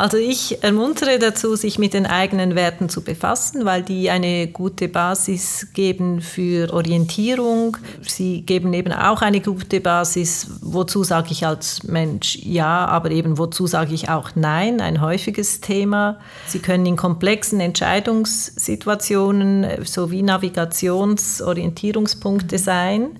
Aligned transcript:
Also 0.00 0.16
ich 0.16 0.64
ermuntere 0.64 1.18
dazu, 1.18 1.56
sich 1.56 1.78
mit 1.78 1.92
den 1.92 2.06
eigenen 2.06 2.54
Werten 2.54 2.88
zu 2.88 3.04
befassen, 3.04 3.66
weil 3.66 3.82
die 3.82 4.08
eine 4.08 4.46
gute 4.46 4.88
Basis 4.88 5.66
geben 5.74 6.22
für 6.22 6.72
Orientierung. 6.72 7.76
Sie 8.00 8.40
geben 8.40 8.72
eben 8.72 8.94
auch 8.94 9.20
eine 9.20 9.42
gute 9.42 9.82
Basis, 9.82 10.46
wozu 10.62 11.04
sage 11.04 11.32
ich 11.32 11.46
als 11.46 11.82
Mensch 11.82 12.36
ja, 12.36 12.86
aber 12.86 13.10
eben 13.10 13.36
wozu 13.36 13.66
sage 13.66 13.92
ich 13.92 14.08
auch 14.08 14.30
nein, 14.36 14.80
ein 14.80 15.02
häufiges 15.02 15.60
Thema. 15.60 16.18
Sie 16.46 16.60
können 16.60 16.86
in 16.86 16.96
komplexen 16.96 17.60
Entscheidungssituationen 17.60 19.84
sowie 19.84 20.22
Navigationsorientierungspunkte 20.22 22.56
sein. 22.56 23.18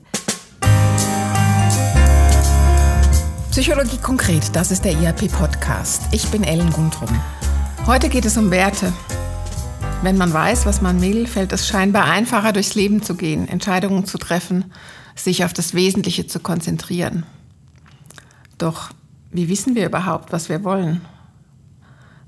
Psychologie 3.61 3.99
konkret, 3.99 4.57
das 4.57 4.71
ist 4.71 4.87
der 4.87 4.93
IAP-Podcast. 4.93 6.05
Ich 6.13 6.27
bin 6.29 6.45
Ellen 6.45 6.73
Gundrum. 6.73 7.11
Heute 7.85 8.09
geht 8.09 8.25
es 8.25 8.39
um 8.39 8.51
Werte. 8.51 8.91
Wenn 10.03 10.17
man 10.17 10.33
weiß, 10.33 10.65
was 10.65 10.81
man 10.81 11.03
will, 11.03 11.27
fällt 11.27 11.53
es 11.53 11.69
scheinbar 11.69 12.07
einfacher, 12.07 12.55
durchs 12.55 12.75
Leben 12.75 13.03
zu 13.03 13.17
gehen, 13.17 13.47
Entscheidungen 13.47 14.07
zu 14.07 14.17
treffen, 14.17 14.73
sich 15.15 15.45
auf 15.45 15.53
das 15.53 15.75
Wesentliche 15.75 16.27
zu 16.27 16.41
konzentrieren. 16.41 17.27
Doch 18.57 18.93
wie 19.31 19.51
wissen 19.51 19.75
wir 19.75 19.85
überhaupt, 19.85 20.33
was 20.33 20.49
wir 20.49 20.65
wollen? 20.65 21.03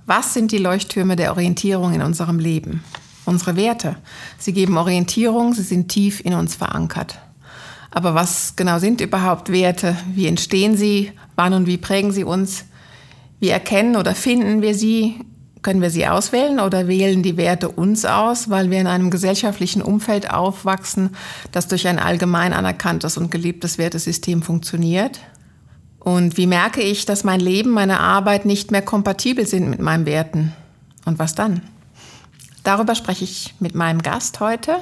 Was 0.04 0.34
sind 0.34 0.52
die 0.52 0.58
Leuchttürme 0.58 1.16
der 1.16 1.30
Orientierung 1.30 1.94
in 1.94 2.02
unserem 2.02 2.40
Leben? 2.40 2.84
Unsere 3.24 3.56
Werte. 3.56 3.96
Sie 4.36 4.52
geben 4.52 4.76
Orientierung, 4.76 5.54
sie 5.54 5.62
sind 5.62 5.88
tief 5.88 6.20
in 6.20 6.34
uns 6.34 6.54
verankert. 6.56 7.18
Aber 7.94 8.14
was 8.14 8.56
genau 8.56 8.78
sind 8.78 9.00
überhaupt 9.00 9.52
Werte? 9.52 9.96
Wie 10.14 10.26
entstehen 10.26 10.76
sie? 10.76 11.12
Wann 11.36 11.52
und 11.52 11.66
wie 11.66 11.76
prägen 11.76 12.10
sie 12.10 12.24
uns? 12.24 12.64
Wie 13.38 13.50
erkennen 13.50 13.96
oder 13.96 14.14
finden 14.14 14.62
wir 14.62 14.74
sie? 14.74 15.20
Können 15.60 15.82
wir 15.82 15.90
sie 15.90 16.08
auswählen 16.08 16.58
oder 16.58 16.88
wählen 16.88 17.22
die 17.22 17.36
Werte 17.36 17.68
uns 17.68 18.04
aus, 18.04 18.50
weil 18.50 18.70
wir 18.70 18.80
in 18.80 18.88
einem 18.88 19.10
gesellschaftlichen 19.10 19.80
Umfeld 19.80 20.28
aufwachsen, 20.28 21.10
das 21.52 21.68
durch 21.68 21.86
ein 21.86 22.00
allgemein 22.00 22.52
anerkanntes 22.52 23.16
und 23.16 23.30
geliebtes 23.30 23.78
Wertesystem 23.78 24.42
funktioniert? 24.42 25.20
Und 26.00 26.36
wie 26.36 26.48
merke 26.48 26.80
ich, 26.80 27.04
dass 27.04 27.22
mein 27.22 27.38
Leben, 27.38 27.70
meine 27.70 28.00
Arbeit 28.00 28.44
nicht 28.44 28.72
mehr 28.72 28.82
kompatibel 28.82 29.46
sind 29.46 29.70
mit 29.70 29.80
meinen 29.80 30.06
Werten? 30.06 30.52
Und 31.04 31.20
was 31.20 31.36
dann? 31.36 31.60
Darüber 32.64 32.96
spreche 32.96 33.24
ich 33.24 33.54
mit 33.60 33.76
meinem 33.76 34.02
Gast 34.02 34.40
heute. 34.40 34.78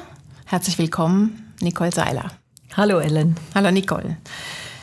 Herzlich 0.46 0.78
willkommen, 0.78 1.52
Nicole 1.60 1.92
Seiler. 1.92 2.39
Hallo 2.76 3.00
Ellen. 3.00 3.34
Hallo 3.52 3.72
Nicole. 3.72 4.16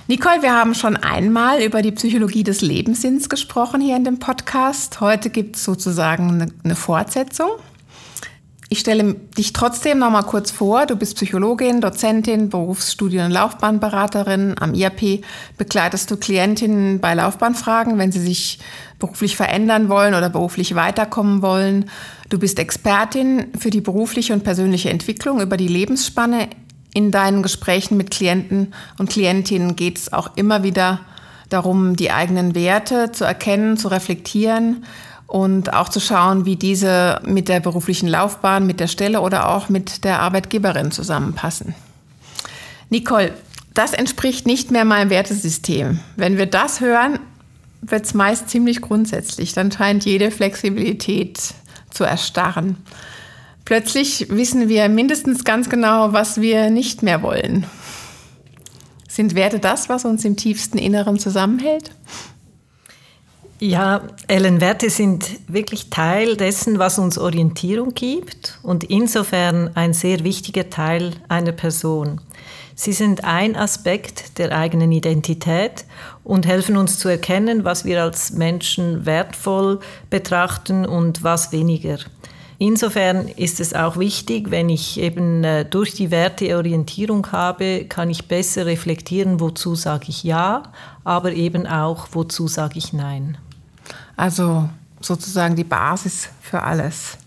Nicole, 0.09 0.41
wir 0.41 0.53
haben 0.53 0.75
schon 0.75 0.97
einmal 0.97 1.61
über 1.61 1.81
die 1.81 1.93
Psychologie 1.93 2.43
des 2.43 2.61
Lebenssinns 2.61 3.29
gesprochen 3.29 3.79
hier 3.79 3.95
in 3.95 4.03
dem 4.03 4.19
Podcast. 4.19 4.99
Heute 4.99 5.29
gibt 5.29 5.55
es 5.55 5.63
sozusagen 5.63 6.53
eine 6.63 6.75
Fortsetzung. 6.75 7.47
Ich 8.69 8.79
stelle 8.79 9.13
dich 9.37 9.53
trotzdem 9.53 9.99
noch 9.99 10.11
mal 10.11 10.23
kurz 10.23 10.51
vor. 10.51 10.85
Du 10.85 10.97
bist 10.97 11.15
Psychologin, 11.15 11.79
Dozentin, 11.79 12.49
Berufsstudien- 12.49 13.27
und 13.27 13.31
Laufbahnberaterin. 13.31 14.55
Am 14.59 14.73
IAP 14.73 15.23
begleitest 15.57 16.11
du 16.11 16.17
Klientinnen 16.17 16.99
bei 16.99 17.13
Laufbahnfragen, 17.13 17.97
wenn 17.97 18.11
sie 18.11 18.19
sich 18.19 18.59
beruflich 18.99 19.37
verändern 19.37 19.87
wollen 19.87 20.13
oder 20.13 20.29
beruflich 20.29 20.75
weiterkommen 20.75 21.41
wollen. 21.41 21.89
Du 22.27 22.37
bist 22.37 22.59
Expertin 22.59 23.53
für 23.57 23.69
die 23.69 23.79
berufliche 23.79 24.33
und 24.33 24.43
persönliche 24.43 24.89
Entwicklung 24.89 25.39
über 25.39 25.55
die 25.55 25.69
Lebensspanne 25.69 26.49
in 26.97 27.11
deinen 27.11 27.43
Gesprächen 27.43 27.95
mit 27.95 28.09
Klienten 28.09 28.73
und 28.97 29.11
Klientinnen 29.11 29.75
geht 29.75 29.99
es 29.99 30.13
auch 30.13 30.35
immer 30.35 30.63
wieder 30.63 30.99
darum, 31.47 31.95
die 31.95 32.09
eigenen 32.09 32.55
Werte 32.55 33.11
zu 33.11 33.23
erkennen, 33.23 33.77
zu 33.77 33.89
reflektieren 33.89 34.83
und 35.27 35.73
auch 35.73 35.89
zu 35.89 35.99
schauen, 35.99 36.45
wie 36.45 36.55
diese 36.55 37.21
mit 37.23 37.49
der 37.49 37.59
beruflichen 37.59 38.07
Laufbahn, 38.07 38.65
mit 38.65 38.79
der 38.79 38.87
Stelle 38.87 39.21
oder 39.21 39.49
auch 39.49 39.69
mit 39.69 40.05
der 40.05 40.21
Arbeitgeberin 40.21 40.91
zusammenpassen. 40.91 41.75
Nicole, 42.89 43.31
das 43.75 43.93
entspricht 43.93 44.47
nicht 44.47 44.71
mehr 44.71 44.83
meinem 44.83 45.11
Wertesystem. 45.11 45.99
Wenn 46.15 46.39
wir 46.39 46.47
das 46.47 46.81
hören, 46.81 47.19
wird 47.81 48.05
es 48.05 48.15
meist 48.15 48.49
ziemlich 48.49 48.81
grundsätzlich. 48.81 49.53
Dann 49.53 49.71
scheint 49.71 50.03
jede 50.03 50.31
Flexibilität 50.31 51.53
zu 51.91 52.05
erstarren. 52.05 52.77
Plötzlich 53.67 54.27
wissen 54.29 54.69
wir 54.69 54.87
mindestens 54.87 55.43
ganz 55.43 55.69
genau, 55.69 56.13
was 56.13 56.39
wir 56.39 56.69
nicht 56.69 57.03
mehr 57.03 57.21
wollen. 57.21 57.65
Sind 59.09 59.35
Werte 59.35 59.59
das, 59.59 59.89
was 59.89 60.05
uns 60.05 60.23
im 60.23 60.37
tiefsten 60.37 60.77
Inneren 60.77 61.19
zusammenhält? 61.19 61.91
Ja, 63.59 64.03
Ellen, 64.29 64.61
Werte 64.61 64.89
sind 64.89 65.25
wirklich 65.49 65.89
Teil 65.89 66.37
dessen, 66.37 66.79
was 66.79 66.97
uns 66.97 67.17
Orientierung 67.17 67.93
gibt 67.93 68.57
und 68.63 68.85
insofern 68.85 69.75
ein 69.75 69.93
sehr 69.93 70.23
wichtiger 70.23 70.69
Teil 70.69 71.11
einer 71.27 71.51
Person. 71.51 72.21
Sie 72.73 72.93
sind 72.93 73.25
ein 73.25 73.57
Aspekt 73.57 74.37
der 74.37 74.57
eigenen 74.57 74.93
Identität 74.93 75.83
und 76.23 76.45
helfen 76.45 76.77
uns 76.77 76.99
zu 76.99 77.09
erkennen, 77.09 77.65
was 77.65 77.83
wir 77.83 78.01
als 78.01 78.31
Menschen 78.31 79.05
wertvoll 79.05 79.81
betrachten 80.09 80.85
und 80.85 81.21
was 81.21 81.51
weniger. 81.51 81.97
Insofern 82.59 83.27
ist 83.27 83.59
es 83.59 83.73
auch 83.73 83.97
wichtig, 83.97 84.49
wenn 84.49 84.69
ich 84.69 84.99
eben 84.99 85.43
äh, 85.43 85.63
durch 85.63 85.93
die 85.93 86.09
Werteorientierung 86.09 87.31
habe, 87.31 87.85
kann 87.85 88.09
ich 88.09 88.27
besser 88.27 88.65
reflektieren, 88.65 89.39
wozu 89.39 89.75
sage 89.75 90.05
ich 90.07 90.23
ja, 90.23 90.63
aber 91.03 91.33
eben 91.33 91.67
auch, 91.67 92.07
wozu 92.13 92.47
sage 92.47 92.79
ich 92.79 92.93
nein. 92.93 93.37
Also 94.15 94.67
sozusagen 95.01 95.55
die 95.55 95.63
Basis 95.63 96.29
für 96.41 96.63
alles. 96.63 97.19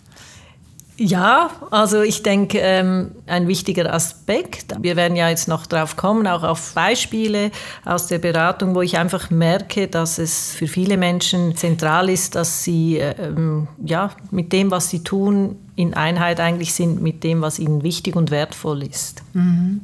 Ja, 1.03 1.49
also 1.71 2.03
ich 2.03 2.23
denke, 2.23 2.59
ähm, 2.59 3.13
ein 3.27 3.49
wichtiger 3.49 3.91
Aspekt, 3.91 4.75
wir 4.83 4.97
werden 4.97 5.17
ja 5.17 5.31
jetzt 5.31 5.49
noch 5.49 5.65
drauf 5.65 5.97
kommen, 5.97 6.27
auch 6.27 6.43
auf 6.43 6.75
Beispiele 6.75 7.53
aus 7.87 8.09
der 8.09 8.19
Beratung, 8.19 8.75
wo 8.75 8.83
ich 8.83 8.99
einfach 8.99 9.31
merke, 9.31 9.89
dass 9.89 10.19
es 10.19 10.53
für 10.53 10.67
viele 10.67 10.99
Menschen 10.99 11.57
zentral 11.57 12.11
ist, 12.11 12.35
dass 12.35 12.65
sie 12.65 12.99
ähm, 12.99 13.67
ja, 13.83 14.11
mit 14.31 14.53
dem, 14.53 14.71
was 14.71 14.91
sie 14.91 15.03
tun, 15.03 15.57
in 15.75 15.95
Einheit 15.95 16.39
eigentlich 16.39 16.75
sind 16.75 17.01
mit 17.01 17.25
dem, 17.25 17.41
was 17.41 17.59
ihnen 17.59 17.83
wichtig 17.83 18.15
und 18.15 18.31
wertvoll 18.31 18.83
ist. 18.83 19.23
Mhm. 19.33 19.81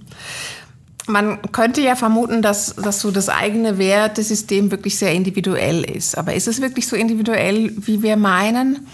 Man 1.06 1.40
könnte 1.50 1.80
ja 1.80 1.96
vermuten, 1.96 2.42
dass, 2.42 2.74
dass 2.76 3.00
so 3.00 3.10
das 3.10 3.30
eigene 3.30 3.78
Wertesystem 3.78 4.70
wirklich 4.70 4.98
sehr 4.98 5.12
individuell 5.12 5.82
ist. 5.82 6.18
Aber 6.18 6.34
ist 6.34 6.46
es 6.46 6.60
wirklich 6.60 6.86
so 6.86 6.94
individuell, 6.94 7.72
wie 7.74 8.02
wir 8.02 8.18
meinen? 8.18 8.86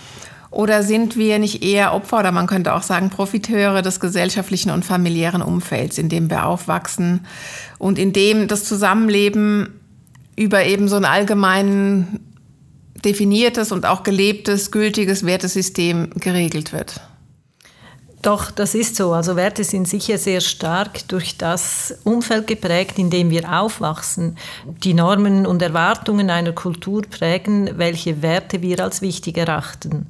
Oder 0.52 0.82
sind 0.82 1.16
wir 1.16 1.38
nicht 1.38 1.62
eher 1.64 1.94
Opfer 1.94 2.20
oder 2.20 2.30
man 2.30 2.46
könnte 2.46 2.74
auch 2.74 2.82
sagen 2.82 3.08
Profiteure 3.08 3.80
des 3.80 4.00
gesellschaftlichen 4.00 4.70
und 4.70 4.84
familiären 4.84 5.40
Umfelds, 5.40 5.96
in 5.96 6.10
dem 6.10 6.28
wir 6.28 6.44
aufwachsen 6.46 7.26
und 7.78 7.98
in 7.98 8.12
dem 8.12 8.48
das 8.48 8.64
Zusammenleben 8.64 9.80
über 10.36 10.64
eben 10.64 10.88
so 10.88 10.96
ein 10.96 11.06
allgemein 11.06 12.20
definiertes 13.02 13.72
und 13.72 13.86
auch 13.86 14.02
gelebtes, 14.02 14.70
gültiges 14.70 15.24
Wertesystem 15.24 16.10
geregelt 16.16 16.74
wird? 16.74 17.00
Doch, 18.22 18.52
das 18.52 18.76
ist 18.76 18.94
so. 18.94 19.12
Also 19.12 19.34
Werte 19.34 19.64
sind 19.64 19.88
sicher 19.88 20.16
sehr 20.16 20.40
stark 20.40 21.08
durch 21.08 21.36
das 21.36 21.98
Umfeld 22.04 22.46
geprägt, 22.46 22.96
in 23.00 23.10
dem 23.10 23.30
wir 23.30 23.52
aufwachsen. 23.60 24.38
Die 24.64 24.94
Normen 24.94 25.44
und 25.44 25.60
Erwartungen 25.60 26.30
einer 26.30 26.52
Kultur 26.52 27.02
prägen, 27.02 27.70
welche 27.78 28.22
Werte 28.22 28.62
wir 28.62 28.78
als 28.78 29.02
wichtig 29.02 29.38
erachten. 29.38 30.06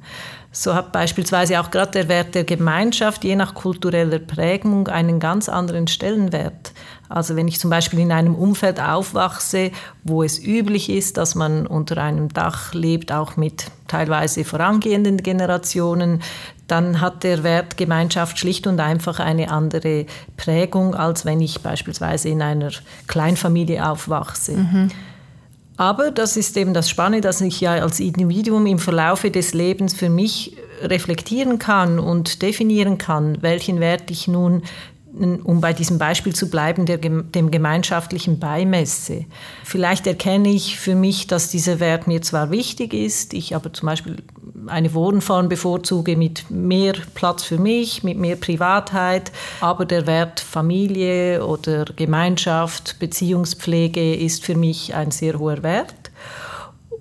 So 0.55 0.75
hat 0.75 0.91
beispielsweise 0.91 1.59
auch 1.59 1.71
gerade 1.71 1.93
der 1.93 2.07
Wert 2.07 2.35
der 2.35 2.43
Gemeinschaft 2.43 3.23
je 3.23 3.35
nach 3.35 3.55
kultureller 3.55 4.19
Prägung 4.19 4.87
einen 4.87 5.19
ganz 5.19 5.49
anderen 5.49 5.87
Stellenwert. 5.87 6.73
Also 7.09 7.35
wenn 7.35 7.47
ich 7.47 7.59
zum 7.59 7.71
Beispiel 7.71 7.99
in 7.99 8.11
einem 8.11 8.35
Umfeld 8.35 8.79
aufwachse, 8.79 9.71
wo 10.03 10.21
es 10.21 10.37
üblich 10.37 10.89
ist, 10.89 11.17
dass 11.17 11.33
man 11.33 11.65
unter 11.65 11.97
einem 11.97 12.29
Dach 12.29 12.75
lebt, 12.75 13.11
auch 13.11 13.35
mit 13.35 13.65
teilweise 13.87 14.43
vorangehenden 14.43 15.17
Generationen, 15.17 16.21
dann 16.73 17.01
hat 17.01 17.23
der 17.23 17.43
Wert 17.43 17.77
Gemeinschaft 17.77 18.39
schlicht 18.39 18.65
und 18.65 18.79
einfach 18.79 19.19
eine 19.19 19.51
andere 19.51 20.07
Prägung, 20.37 20.95
als 20.95 21.23
wenn 21.23 21.39
ich 21.39 21.61
beispielsweise 21.61 22.29
in 22.29 22.41
einer 22.41 22.71
Kleinfamilie 23.05 23.87
aufwachse. 23.87 24.53
Mhm. 24.53 24.89
Aber 25.77 26.09
das 26.09 26.35
ist 26.35 26.57
eben 26.57 26.73
das 26.73 26.89
Spannende, 26.89 27.21
dass 27.21 27.41
ich 27.41 27.61
ja 27.61 27.73
als 27.73 27.99
Individuum 27.99 28.65
im 28.65 28.79
Verlaufe 28.79 29.29
des 29.29 29.53
Lebens 29.53 29.93
für 29.93 30.09
mich 30.09 30.57
reflektieren 30.81 31.59
kann 31.59 31.99
und 31.99 32.41
definieren 32.41 32.97
kann, 32.97 33.37
welchen 33.41 33.79
Wert 33.79 34.09
ich 34.09 34.27
nun 34.27 34.63
um 35.13 35.61
bei 35.61 35.73
diesem 35.73 35.97
Beispiel 35.99 36.33
zu 36.33 36.49
bleiben, 36.49 36.85
der, 36.85 36.97
dem 36.97 37.51
gemeinschaftlichen 37.51 38.39
beimesse. 38.39 39.25
Vielleicht 39.63 40.07
erkenne 40.07 40.49
ich 40.49 40.79
für 40.79 40.95
mich, 40.95 41.27
dass 41.27 41.49
dieser 41.49 41.79
Wert 41.79 42.07
mir 42.07 42.21
zwar 42.21 42.49
wichtig 42.49 42.93
ist, 42.93 43.33
ich 43.33 43.55
aber 43.55 43.71
zum 43.73 43.87
Beispiel 43.87 44.23
eine 44.67 44.93
Wohnform 44.93 45.49
bevorzuge 45.49 46.15
mit 46.15 46.49
mehr 46.49 46.93
Platz 47.13 47.43
für 47.43 47.57
mich, 47.57 48.03
mit 48.03 48.17
mehr 48.17 48.37
Privatheit, 48.37 49.31
aber 49.61 49.85
der 49.85 50.07
Wert 50.07 50.39
Familie 50.39 51.45
oder 51.45 51.85
Gemeinschaft, 51.85 52.97
Beziehungspflege 52.99 54.15
ist 54.15 54.43
für 54.43 54.55
mich 54.55 54.95
ein 54.95 55.11
sehr 55.11 55.37
hoher 55.37 55.63
Wert. 55.63 56.02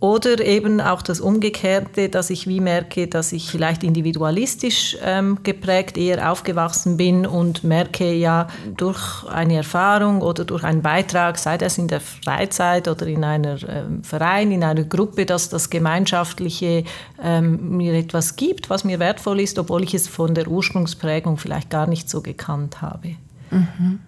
Oder 0.02 0.44
eben 0.44 0.80
auch 0.80 1.00
das 1.00 1.20
Umgekehrte, 1.20 2.08
dass 2.08 2.28
ich 2.30 2.48
wie 2.48 2.58
merke, 2.58 3.06
dass 3.06 3.30
ich 3.30 3.48
vielleicht 3.48 3.84
individualistisch 3.84 4.96
ähm, 5.00 5.38
geprägt 5.44 5.96
eher 5.96 6.32
aufgewachsen 6.32 6.96
bin 6.96 7.24
und 7.24 7.62
merke 7.62 8.12
ja 8.12 8.48
durch 8.76 9.24
eine 9.28 9.54
Erfahrung 9.58 10.20
oder 10.20 10.44
durch 10.44 10.64
einen 10.64 10.82
Beitrag, 10.82 11.38
sei 11.38 11.56
das 11.56 11.78
in 11.78 11.86
der 11.86 12.00
Freizeit 12.00 12.88
oder 12.88 13.06
in 13.06 13.22
einem 13.22 13.58
ähm, 13.68 14.02
Verein, 14.02 14.50
in 14.50 14.64
einer 14.64 14.82
Gruppe, 14.82 15.24
dass 15.24 15.50
das 15.50 15.70
Gemeinschaftliche 15.70 16.82
ähm, 17.22 17.76
mir 17.76 17.94
etwas 17.94 18.34
gibt, 18.34 18.70
was 18.70 18.82
mir 18.82 18.98
wertvoll 18.98 19.38
ist, 19.38 19.56
obwohl 19.56 19.84
ich 19.84 19.94
es 19.94 20.08
von 20.08 20.34
der 20.34 20.48
Ursprungsprägung 20.48 21.36
vielleicht 21.38 21.70
gar 21.70 21.86
nicht 21.86 22.10
so 22.10 22.22
gekannt 22.22 22.82
habe. 22.82 23.14
Mhm. 23.52 24.00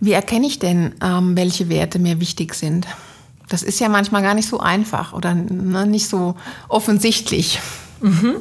Wie 0.00 0.12
erkenne 0.12 0.46
ich 0.46 0.58
denn, 0.58 0.96
ähm, 1.02 1.34
welche 1.34 1.70
Werte 1.70 1.98
mir 1.98 2.20
wichtig 2.20 2.52
sind? 2.52 2.86
Das 3.48 3.62
ist 3.62 3.80
ja 3.80 3.88
manchmal 3.88 4.22
gar 4.22 4.34
nicht 4.34 4.48
so 4.48 4.58
einfach 4.58 5.12
oder 5.12 5.34
ne, 5.34 5.86
nicht 5.86 6.08
so 6.08 6.34
offensichtlich. 6.68 7.60
Mhm. 8.00 8.36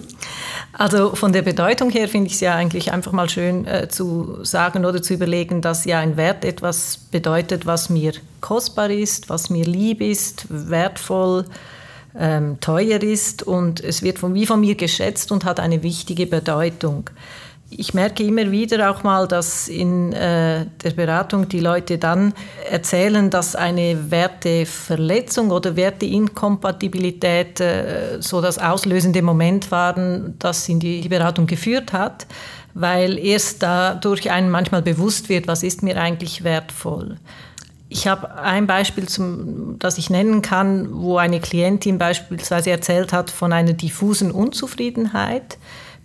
Also 0.74 1.16
von 1.16 1.32
der 1.32 1.42
Bedeutung 1.42 1.90
her 1.90 2.10
finde 2.10 2.28
ich 2.28 2.34
es 2.34 2.42
ja 2.42 2.56
eigentlich 2.56 2.92
einfach 2.92 3.14
mal 3.14 3.30
schön 3.30 3.66
äh, 3.66 3.88
zu 3.88 4.44
sagen 4.44 4.84
oder 4.84 5.02
zu 5.02 5.14
überlegen, 5.14 5.62
dass 5.62 5.86
ja 5.86 6.00
ein 6.00 6.18
Wert 6.18 6.44
etwas 6.44 6.98
bedeutet, 7.12 7.66
was 7.66 7.90
mir 7.90 8.12
kostbar 8.42 8.90
ist, 8.90 9.30
was 9.30 9.50
mir 9.50 9.64
lieb 9.64 10.02
ist, 10.02 10.48
wertvoll, 10.50 11.46
ähm, 12.18 12.60
teuer 12.60 13.02
ist 13.02 13.44
und 13.44 13.82
es 13.82 14.02
wird 14.02 14.20
von, 14.20 14.34
wie 14.34 14.46
von 14.46 14.60
mir 14.60 14.76
geschätzt 14.76 15.32
und 15.32 15.46
hat 15.46 15.60
eine 15.60 15.82
wichtige 15.84 16.28
Bedeutung 16.28 17.10
ich 17.70 17.94
merke 17.94 18.24
immer 18.24 18.52
wieder 18.52 18.92
auch 18.92 19.04
mal, 19.04 19.28
dass 19.28 19.68
in 19.68 20.14
äh, 20.14 20.66
der 20.84 20.92
Beratung 20.92 21.50
die 21.50 21.60
Leute 21.60 21.98
dann 21.98 22.34
erzählen, 22.70 23.30
dass 23.30 23.56
eine 23.56 24.12
Werteverletzung 24.12 25.52
oder 25.52 25.76
Werteinkompatibilität 25.76 27.60
äh, 27.60 28.22
so 28.22 28.42
das 28.42 28.60
auslösende 28.60 29.22
Moment 29.22 29.72
waren, 29.72 30.36
das 30.40 30.70
in 30.70 30.80
die 30.80 31.08
Beratung 31.10 31.48
geführt 31.48 31.92
hat, 31.92 32.28
weil 32.74 33.18
erst 33.18 33.64
dadurch 33.64 34.30
einem 34.32 34.52
manchmal 34.52 34.82
bewusst 34.82 35.30
wird, 35.30 35.48
was 35.48 35.64
ist 35.64 35.82
mir 35.82 36.00
eigentlich 36.00 36.44
wertvoll. 36.44 37.18
Ich 37.90 38.08
habe 38.08 38.36
ein 38.36 38.68
Beispiel, 38.68 39.08
zum, 39.08 39.78
das 39.80 39.98
ich 39.98 40.10
nennen 40.10 40.42
kann, 40.42 40.90
wo 40.92 41.18
eine 41.18 41.40
Klientin 41.40 41.98
beispielsweise 41.98 42.72
erzählt 42.72 43.14
hat 43.14 43.32
von 43.32 43.54
einer 43.54 43.74
diffusen 43.74 44.32
Unzufriedenheit 44.32 45.58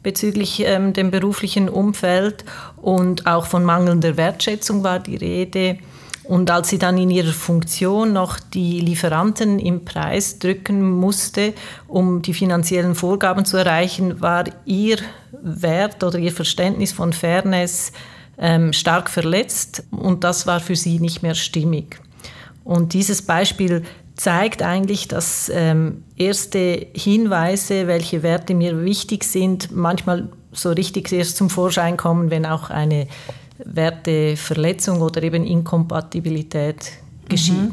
bezüglich 0.03 0.63
ähm, 0.65 0.93
dem 0.93 1.11
beruflichen 1.11 1.69
Umfeld 1.69 2.45
und 2.77 3.27
auch 3.27 3.47
von 3.47 3.65
mangelnder 3.65 4.17
Wertschätzung 4.17 4.83
war 4.83 4.99
die 4.99 5.17
Rede. 5.17 5.79
Und 6.25 6.51
als 6.51 6.69
sie 6.69 6.79
dann 6.79 6.97
in 6.97 7.11
ihrer 7.11 7.33
Funktion 7.33 8.13
noch 8.13 8.39
die 8.39 8.81
Lieferanten 8.81 9.59
im 9.59 9.85
Preis 9.85 10.39
drücken 10.39 10.89
musste, 10.89 11.55
um 11.89 12.23
die 12.23 12.35
finanziellen 12.35 12.95
Vorgaben 12.95 13.45
zu 13.45 13.57
erreichen, 13.57 14.21
war 14.21 14.45
ihr 14.65 14.99
Wert 15.43 16.05
oder 16.05 16.19
ihr 16.19 16.33
Verständnis 16.33 16.93
von 16.93 17.13
Fairness 17.13 17.93
ähm, 18.39 18.73
stark 18.73 19.11
verletzt 19.11 19.85
und 19.91 20.23
das 20.23 20.47
war 20.47 20.61
für 20.61 20.77
sie 20.77 21.01
nicht 21.01 21.23
mehr 21.23 21.35
stimmig. 21.35 22.01
Und 22.65 22.93
dieses 22.93 23.23
Beispiel 23.23 23.83
zeigt 24.21 24.63
eigentlich, 24.63 25.09
dass 25.09 25.51
ähm, 25.55 26.05
erste 26.15 26.89
Hinweise, 26.95 27.87
welche 27.87 28.23
Werte 28.23 28.55
mir 28.55 28.85
wichtig 28.85 29.25
sind, 29.25 29.75
manchmal 29.75 30.29
so 30.53 30.73
richtig 30.73 31.11
erst 31.11 31.39
zum 31.39 31.49
Vorschein 31.49 31.97
kommen, 31.97 32.31
wenn 32.31 32.45
auch 32.45 32.69
eine 32.69 33.07
Werteverletzung 33.65 35.01
oder 35.01 35.23
eben 35.23 35.47
Inkompatibilität 35.47 36.93
geschieht. 37.31 37.55
Mhm. 37.55 37.73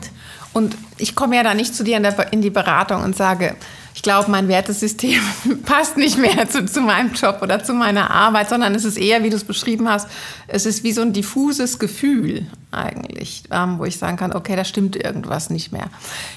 Und 0.54 0.78
ich 0.98 1.16
komme 1.16 1.36
ja 1.36 1.44
da 1.44 1.54
nicht 1.54 1.76
zu 1.76 1.84
dir 1.84 1.98
in, 1.98 2.04
der, 2.04 2.32
in 2.32 2.42
die 2.42 2.50
Beratung 2.50 3.04
und 3.04 3.18
sage, 3.18 3.56
ich 3.98 4.04
glaube, 4.04 4.30
mein 4.30 4.48
Wertesystem 4.48 5.20
passt 5.66 5.98
nicht 5.98 6.20
mehr 6.20 6.48
zu, 6.48 6.64
zu, 6.68 6.82
meinem 6.82 7.14
Job 7.14 7.40
oder 7.42 7.64
zu 7.64 7.74
meiner 7.74 8.12
Arbeit, 8.12 8.48
sondern 8.48 8.76
es 8.76 8.86
ist 8.86 8.96
eher, 8.96 9.24
wie 9.24 9.32
du 9.32 9.36
es 9.36 9.44
beschrieben 9.44 9.90
hast, 9.90 10.08
es 10.48 10.68
ist 10.68 10.84
wie 10.84 10.92
so 10.92 11.02
ein 11.02 11.14
diffuses 11.14 11.80
Gefühl 11.80 12.46
eigentlich, 12.70 13.46
ähm, 13.50 13.80
wo 13.80 13.86
ich 13.86 13.98
sagen 13.98 14.16
kann, 14.16 14.34
okay, 14.34 14.56
da 14.56 14.66
stimmt 14.66 14.96
irgendwas 14.96 15.50
nicht 15.50 15.72
mehr. 15.72 15.90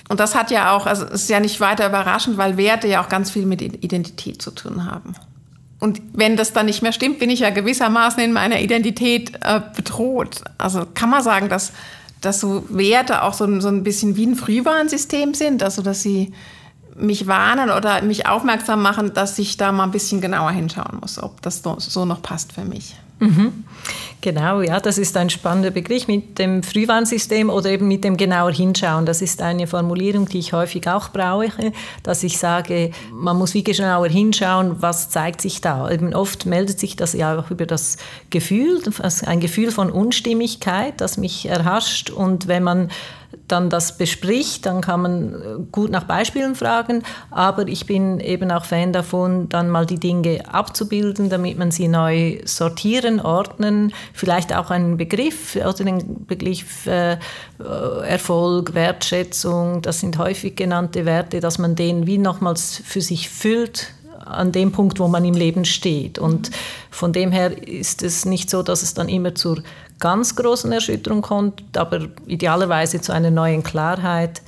Und 0.08 0.20
das 0.20 0.34
hat 0.34 0.50
ja 0.50 0.72
auch, 0.72 0.86
also 0.86 1.04
es 1.04 1.24
ist 1.24 1.28
ja 1.28 1.38
nicht 1.38 1.60
weiter 1.60 1.86
überraschend, 1.86 2.38
weil 2.38 2.56
Werte 2.56 2.88
ja 2.88 3.04
auch 3.04 3.10
ganz 3.10 3.30
viel 3.30 3.44
mit 3.44 3.60
Identität 3.60 4.40
zu 4.40 4.52
tun 4.52 4.90
haben. 4.90 5.14
Und 5.80 6.00
wenn 6.14 6.38
das 6.38 6.54
dann 6.54 6.64
nicht 6.64 6.80
mehr 6.80 6.92
stimmt, 6.92 7.18
bin 7.18 7.28
ich 7.28 7.40
ja 7.40 7.50
gewissermaßen 7.50 8.22
in 8.22 8.32
meiner 8.32 8.58
Identität 8.60 9.32
äh, 9.42 9.60
bedroht. 9.76 10.44
Also 10.56 10.86
kann 10.94 11.10
man 11.10 11.22
sagen, 11.22 11.50
dass, 11.50 11.72
dass 12.22 12.40
so 12.40 12.64
Werte 12.70 13.22
auch 13.22 13.34
so, 13.34 13.60
so 13.60 13.68
ein 13.68 13.82
bisschen 13.82 14.16
wie 14.16 14.24
ein 14.24 14.34
Frühwarnsystem 14.34 15.34
sind, 15.34 15.62
also 15.62 15.82
dass 15.82 16.00
sie 16.00 16.32
mich 17.00 17.26
warnen 17.26 17.70
oder 17.70 18.02
mich 18.02 18.26
aufmerksam 18.26 18.82
machen, 18.82 19.12
dass 19.14 19.38
ich 19.38 19.56
da 19.56 19.72
mal 19.72 19.84
ein 19.84 19.90
bisschen 19.90 20.20
genauer 20.20 20.50
hinschauen 20.52 20.98
muss, 21.00 21.22
ob 21.22 21.42
das 21.42 21.62
so 21.62 22.04
noch 22.04 22.22
passt 22.22 22.52
für 22.52 22.64
mich. 22.64 22.96
Mhm. 23.20 23.64
Genau, 24.22 24.60
ja, 24.60 24.80
das 24.80 24.98
ist 24.98 25.16
ein 25.16 25.30
spannender 25.30 25.70
Begriff 25.70 26.06
mit 26.06 26.38
dem 26.38 26.62
Frühwarnsystem 26.62 27.48
oder 27.48 27.70
eben 27.70 27.88
mit 27.88 28.04
dem 28.04 28.18
genauer 28.18 28.52
Hinschauen. 28.52 29.06
Das 29.06 29.22
ist 29.22 29.40
eine 29.40 29.66
Formulierung, 29.66 30.26
die 30.26 30.40
ich 30.40 30.52
häufig 30.52 30.86
auch 30.88 31.08
brauche, 31.08 31.72
dass 32.02 32.22
ich 32.22 32.36
sage, 32.36 32.90
man 33.12 33.38
muss 33.38 33.54
wie 33.54 33.64
genauer 33.64 34.08
hinschauen, 34.08 34.82
was 34.82 35.08
zeigt 35.08 35.40
sich 35.40 35.62
da. 35.62 35.90
Eben 35.90 36.14
oft 36.14 36.44
meldet 36.44 36.78
sich 36.78 36.96
das 36.96 37.14
ja 37.14 37.38
auch 37.38 37.50
über 37.50 37.64
das 37.64 37.96
Gefühl, 38.28 38.82
ein 39.24 39.40
Gefühl 39.40 39.70
von 39.70 39.90
Unstimmigkeit, 39.90 41.00
das 41.00 41.16
mich 41.16 41.46
erhascht. 41.46 42.10
Und 42.10 42.46
wenn 42.46 42.62
man 42.62 42.90
dann 43.48 43.70
das 43.70 43.96
bespricht, 43.96 44.66
dann 44.66 44.80
kann 44.80 45.02
man 45.02 45.34
äh, 45.34 45.38
gut 45.70 45.90
nach 45.90 46.04
Beispielen 46.04 46.54
fragen, 46.54 47.02
aber 47.30 47.68
ich 47.68 47.86
bin 47.86 48.20
eben 48.20 48.50
auch 48.50 48.64
Fan 48.64 48.92
davon, 48.92 49.48
dann 49.48 49.70
mal 49.70 49.86
die 49.86 49.98
Dinge 49.98 50.42
abzubilden, 50.52 51.30
damit 51.30 51.58
man 51.58 51.70
sie 51.70 51.88
neu 51.88 52.40
sortieren, 52.44 53.09
ordnen, 53.18 53.92
vielleicht 54.12 54.54
auch 54.54 54.70
einen 54.70 54.96
Begriff, 54.96 55.58
also 55.64 55.82
den 55.82 56.26
Begriff 56.26 56.86
äh, 56.86 57.16
Erfolg, 57.58 58.74
Wertschätzung, 58.74 59.82
das 59.82 60.00
sind 60.00 60.18
häufig 60.18 60.54
genannte 60.54 61.06
Werte, 61.06 61.40
dass 61.40 61.58
man 61.58 61.74
den 61.74 62.06
wie 62.06 62.18
nochmals 62.18 62.80
für 62.84 63.00
sich 63.00 63.28
füllt, 63.28 63.92
an 64.24 64.52
dem 64.52 64.70
Punkt, 64.70 65.00
wo 65.00 65.08
man 65.08 65.24
im 65.24 65.34
Leben 65.34 65.64
steht. 65.64 66.18
Und 66.18 66.50
von 66.90 67.12
dem 67.12 67.32
her 67.32 67.66
ist 67.66 68.02
es 68.02 68.24
nicht 68.24 68.50
so, 68.50 68.62
dass 68.62 68.82
es 68.82 68.94
dann 68.94 69.08
immer 69.08 69.34
zur 69.34 69.62
ganz 69.98 70.36
großen 70.36 70.70
Erschütterung 70.72 71.22
kommt, 71.22 71.76
aber 71.76 72.08
idealerweise 72.26 73.00
zu 73.00 73.12
einer 73.12 73.30
neuen 73.30 73.62
Klarheit, 73.62 74.42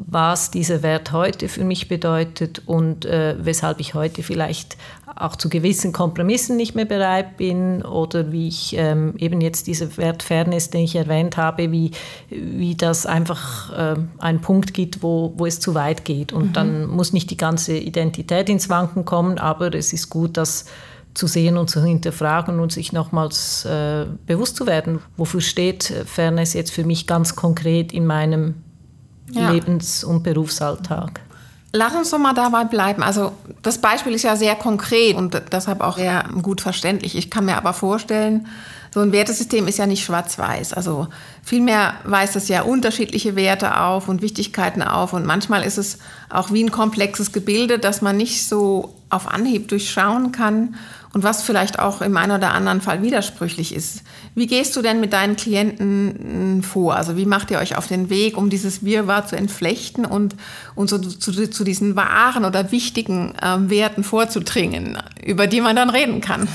was 0.00 0.52
dieser 0.52 0.84
Wert 0.84 1.10
heute 1.10 1.48
für 1.48 1.64
mich 1.64 1.88
bedeutet 1.88 2.62
und 2.66 3.04
äh, 3.04 3.34
weshalb 3.40 3.80
ich 3.80 3.94
heute 3.94 4.22
vielleicht 4.22 4.76
auch 5.16 5.34
zu 5.34 5.48
gewissen 5.48 5.92
Kompromissen 5.92 6.56
nicht 6.56 6.76
mehr 6.76 6.84
bereit 6.84 7.36
bin 7.36 7.82
oder 7.82 8.30
wie 8.30 8.46
ich 8.46 8.76
ähm, 8.76 9.14
eben 9.18 9.40
jetzt 9.40 9.66
dieser 9.66 9.96
Wert 9.96 10.22
Fairness, 10.22 10.70
den 10.70 10.82
ich 10.82 10.94
erwähnt 10.94 11.36
habe, 11.36 11.72
wie, 11.72 11.90
wie 12.30 12.76
das 12.76 13.06
einfach 13.06 13.76
äh, 13.76 13.96
einen 14.18 14.40
Punkt 14.40 14.72
gibt, 14.72 15.02
wo, 15.02 15.34
wo 15.36 15.46
es 15.46 15.58
zu 15.58 15.74
weit 15.74 16.04
geht. 16.04 16.32
Und 16.32 16.50
mhm. 16.50 16.52
dann 16.52 16.86
muss 16.86 17.12
nicht 17.12 17.30
die 17.30 17.36
ganze 17.36 17.76
Identität 17.76 18.48
ins 18.48 18.68
Wanken 18.68 19.04
kommen, 19.04 19.38
aber 19.38 19.74
es 19.74 19.92
ist 19.92 20.10
gut, 20.10 20.36
dass 20.36 20.66
zu 21.14 21.26
sehen 21.26 21.56
und 21.56 21.68
zu 21.68 21.82
hinterfragen 21.82 22.60
und 22.60 22.70
sich 22.70 22.92
nochmals 22.92 23.64
äh, 23.64 24.06
bewusst 24.26 24.54
zu 24.54 24.68
werden, 24.68 25.00
wofür 25.16 25.40
steht 25.40 25.92
Fairness 26.06 26.52
jetzt 26.52 26.70
für 26.70 26.84
mich 26.84 27.08
ganz 27.08 27.34
konkret 27.34 27.92
in 27.92 28.06
meinem 28.06 28.54
ja. 29.32 29.50
Lebens- 29.50 30.04
und 30.04 30.22
Berufsalltag. 30.22 31.20
Lass 31.72 31.94
uns 31.94 32.10
doch 32.10 32.18
mal 32.18 32.32
dabei 32.32 32.64
bleiben. 32.64 33.02
Also 33.02 33.32
das 33.62 33.78
Beispiel 33.78 34.14
ist 34.14 34.22
ja 34.22 34.36
sehr 34.36 34.54
konkret 34.54 35.16
und 35.16 35.40
deshalb 35.52 35.82
auch 35.82 35.96
sehr 35.98 36.24
gut 36.40 36.62
verständlich. 36.62 37.14
Ich 37.14 37.30
kann 37.30 37.44
mir 37.44 37.56
aber 37.56 37.74
vorstellen, 37.74 38.46
so 38.90 39.00
ein 39.00 39.12
Wertesystem 39.12 39.68
ist 39.68 39.78
ja 39.78 39.86
nicht 39.86 40.02
schwarz-weiß. 40.02 40.72
Also 40.72 41.08
vielmehr 41.42 41.94
weist 42.04 42.36
es 42.36 42.48
ja 42.48 42.62
unterschiedliche 42.62 43.36
Werte 43.36 43.80
auf 43.80 44.08
und 44.08 44.22
Wichtigkeiten 44.22 44.82
auf. 44.82 45.12
Und 45.12 45.26
manchmal 45.26 45.62
ist 45.62 45.76
es 45.76 45.98
auch 46.30 46.52
wie 46.52 46.64
ein 46.64 46.72
komplexes 46.72 47.32
Gebilde, 47.32 47.78
das 47.78 48.00
man 48.00 48.16
nicht 48.16 48.48
so 48.48 48.94
auf 49.10 49.28
Anhieb 49.28 49.68
durchschauen 49.68 50.32
kann 50.32 50.74
und 51.12 51.22
was 51.22 51.42
vielleicht 51.42 51.78
auch 51.78 52.02
im 52.02 52.16
einen 52.16 52.32
oder 52.32 52.52
anderen 52.52 52.80
Fall 52.80 53.02
widersprüchlich 53.02 53.74
ist. 53.74 54.02
Wie 54.34 54.46
gehst 54.46 54.76
du 54.76 54.82
denn 54.82 55.00
mit 55.00 55.12
deinen 55.12 55.36
Klienten 55.36 56.62
vor? 56.62 56.96
Also 56.96 57.16
wie 57.16 57.26
macht 57.26 57.50
ihr 57.50 57.58
euch 57.58 57.76
auf 57.76 57.86
den 57.86 58.10
Weg, 58.10 58.36
um 58.36 58.50
dieses 58.50 58.84
Wirrwarr 58.84 59.26
zu 59.26 59.36
entflechten 59.36 60.04
und, 60.04 60.36
und 60.74 60.90
so 60.90 60.98
zu, 60.98 61.50
zu 61.50 61.64
diesen 61.64 61.96
wahren 61.96 62.44
oder 62.44 62.70
wichtigen 62.72 63.34
äh, 63.40 63.70
Werten 63.70 64.04
vorzudringen, 64.04 64.98
über 65.24 65.46
die 65.46 65.60
man 65.60 65.76
dann 65.76 65.90
reden 65.90 66.20
kann? 66.20 66.46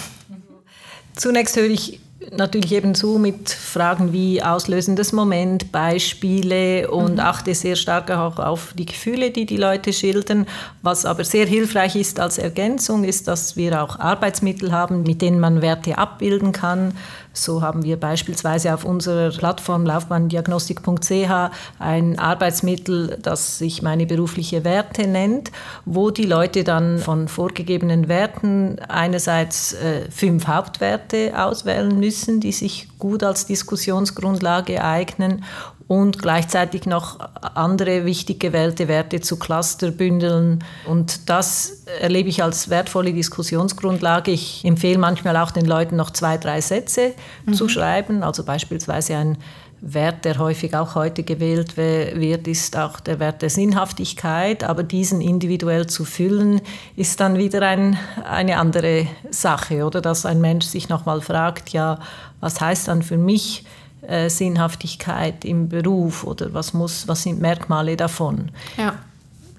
Zunächst 1.16 1.56
höre 1.56 1.66
ich 1.66 2.00
natürlich 2.32 2.72
eben 2.72 2.96
zu 2.96 3.18
mit 3.18 3.50
Fragen 3.50 4.13
wie 4.13 4.42
auslösendes 4.42 5.12
Moment, 5.12 5.72
Beispiele 5.72 6.89
und 6.89 7.13
mhm. 7.13 7.20
achte 7.20 7.53
sehr 7.56 7.75
stark 7.75 8.12
auch 8.12 8.39
auf 8.39 8.74
die 8.77 8.86
Gefühle, 8.86 9.32
die 9.32 9.46
die 9.46 9.58
Leute 9.58 9.94
schildern. 9.94 10.48
Was 10.82 11.06
aber 11.06 11.24
sehr 11.24 11.46
hilfreich 11.46 11.96
ist 11.96 12.20
als 12.20 12.38
Ergänzung, 12.38 13.03
ist, 13.03 13.27
dass 13.27 13.56
wir 13.56 13.82
auch 13.82 14.00
Arbeitsmittel 14.00 14.72
haben, 14.72 15.03
mit 15.03 15.22
denen 15.22 15.39
man 15.39 15.62
Werte 15.62 15.98
abbilden 15.98 16.51
kann. 16.51 16.96
So 17.34 17.63
haben 17.63 17.84
wir 17.84 18.00
beispielsweise 18.00 18.74
auf 18.74 18.86
unserer 18.86 19.32
Plattform 19.32 19.86
laufbahndiagnostik.ch 19.86 21.52
ein 21.80 22.20
Arbeitsmittel, 22.20 23.18
das 23.22 23.58
sich 23.58 23.82
meine 23.82 24.06
berufliche 24.06 24.63
Werte 24.63 25.08
nennt, 25.08 25.52
wo 25.86 26.12
die 26.12 26.25
Leute 26.25 26.63
dann 26.63 27.00
von 27.00 27.28
vorgegebenen 27.28 28.08
Werten 28.08 28.78
einerseits 28.88 29.74
äh, 29.74 30.10
fünf 30.12 30.46
Hauptwerte 30.48 31.34
auswählen 31.36 32.00
müssen, 32.00 32.40
die 32.40 32.52
sich 32.52 32.88
gut 33.00 33.24
als 33.24 33.48
Diskussionsgrundlage 33.48 34.84
eignen 34.84 35.44
und 35.88 36.20
gleichzeitig 36.20 36.86
noch 36.86 37.20
andere 37.42 38.06
wichtig 38.06 38.40
gewählte 38.40 38.88
Werte 38.88 39.22
zu 39.22 39.38
Cluster 39.38 39.92
bündeln. 39.92 40.63
Und 40.86 41.30
das 41.30 41.84
erlebe 42.00 42.30
ich 42.30 42.42
als 42.42 42.70
wertvolle 42.70 43.13
Diskussionsgrundlage. 43.13 44.32
Ich 44.32 44.63
empfehle 44.66 44.98
manchmal 44.98 45.38
auch 45.38 45.52
den 45.52 45.66
Leuten 45.66 45.96
noch 45.96 46.12
zwei, 46.12 46.38
drei 46.38 46.62
Sätze 46.62 47.13
mhm. 47.46 47.54
zu 47.54 47.68
schreiben, 47.68 48.24
also 48.24 48.44
beispielsweise 48.44 49.18
ein 49.18 49.38
Wert, 49.86 50.24
der 50.24 50.38
häufig 50.38 50.75
auch 50.78 50.96
heute 50.96 51.24
gewählt 51.24 51.75
wird, 51.75 52.48
ist 52.48 52.78
auch 52.78 53.02
der 53.02 53.20
Wert 53.20 53.42
der 53.42 53.50
Sinnhaftigkeit. 53.50 54.63
Aber 54.63 54.82
diesen 54.82 55.20
individuell 55.20 55.88
zu 55.88 56.06
füllen, 56.06 56.62
ist 56.96 57.20
dann 57.20 57.38
wieder 57.38 57.68
ein, 57.68 57.98
eine 58.24 58.60
andere 58.60 59.08
Sache, 59.30 59.86
oder? 59.86 60.00
Dass 60.00 60.25
ein 60.25 60.40
Mensch 60.40 60.66
sich 60.66 60.88
nochmal 60.88 61.20
fragt, 61.20 61.72
ja, 61.72 62.00
was 62.40 62.62
heißt 62.62 62.88
dann 62.88 63.04
für 63.04 63.18
mich 63.18 63.66
äh, 64.08 64.30
Sinnhaftigkeit 64.30 65.46
im 65.46 65.70
Beruf 65.70 66.24
oder 66.24 66.54
was, 66.54 66.74
muss, 66.74 67.08
was 67.08 67.24
sind 67.24 67.40
Merkmale 67.42 67.96
davon. 67.96 68.52
Ja. 68.78 68.96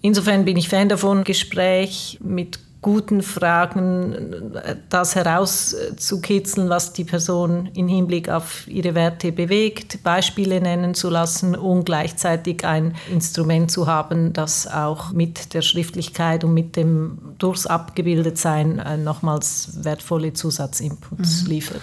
Insofern 0.00 0.44
bin 0.44 0.56
ich 0.56 0.68
Fan 0.68 0.88
davon, 0.88 1.24
Gespräch 1.24 2.18
mit 2.22 2.58
guten 2.84 3.22
Fragen, 3.22 4.52
das 4.90 5.14
herauszukitzeln, 5.14 6.68
was 6.68 6.92
die 6.92 7.04
Person 7.04 7.70
im 7.72 7.88
Hinblick 7.88 8.28
auf 8.28 8.68
ihre 8.68 8.94
Werte 8.94 9.32
bewegt, 9.32 10.02
Beispiele 10.02 10.60
nennen 10.60 10.94
zu 10.94 11.08
lassen 11.08 11.56
und 11.56 11.86
gleichzeitig 11.86 12.66
ein 12.66 12.94
Instrument 13.10 13.70
zu 13.70 13.86
haben, 13.86 14.34
das 14.34 14.66
auch 14.66 15.12
mit 15.12 15.54
der 15.54 15.62
Schriftlichkeit 15.62 16.44
und 16.44 16.52
mit 16.52 16.76
dem 16.76 17.18
durchs 17.38 17.66
Abgebildetsein 17.66 18.78
äh, 18.78 18.98
nochmals 18.98 19.82
wertvolle 19.82 20.34
Zusatzinputs 20.34 21.44
mhm. 21.44 21.48
liefert. 21.48 21.82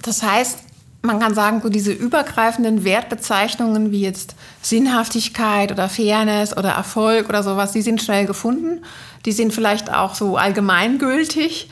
Das 0.00 0.22
heißt, 0.22 0.60
man 1.02 1.20
kann 1.20 1.34
sagen, 1.34 1.60
so 1.62 1.68
diese 1.68 1.92
übergreifenden 1.92 2.84
Wertbezeichnungen 2.84 3.92
wie 3.92 4.00
jetzt 4.00 4.34
Sinnhaftigkeit 4.60 5.70
oder 5.70 5.88
Fairness 5.88 6.56
oder 6.56 6.70
Erfolg 6.70 7.28
oder 7.28 7.42
sowas, 7.42 7.72
die 7.72 7.82
sind 7.82 8.02
schnell 8.02 8.26
gefunden. 8.26 8.84
Die 9.24 9.32
sind 9.32 9.52
vielleicht 9.52 9.92
auch 9.92 10.14
so 10.14 10.36
allgemeingültig. 10.36 11.68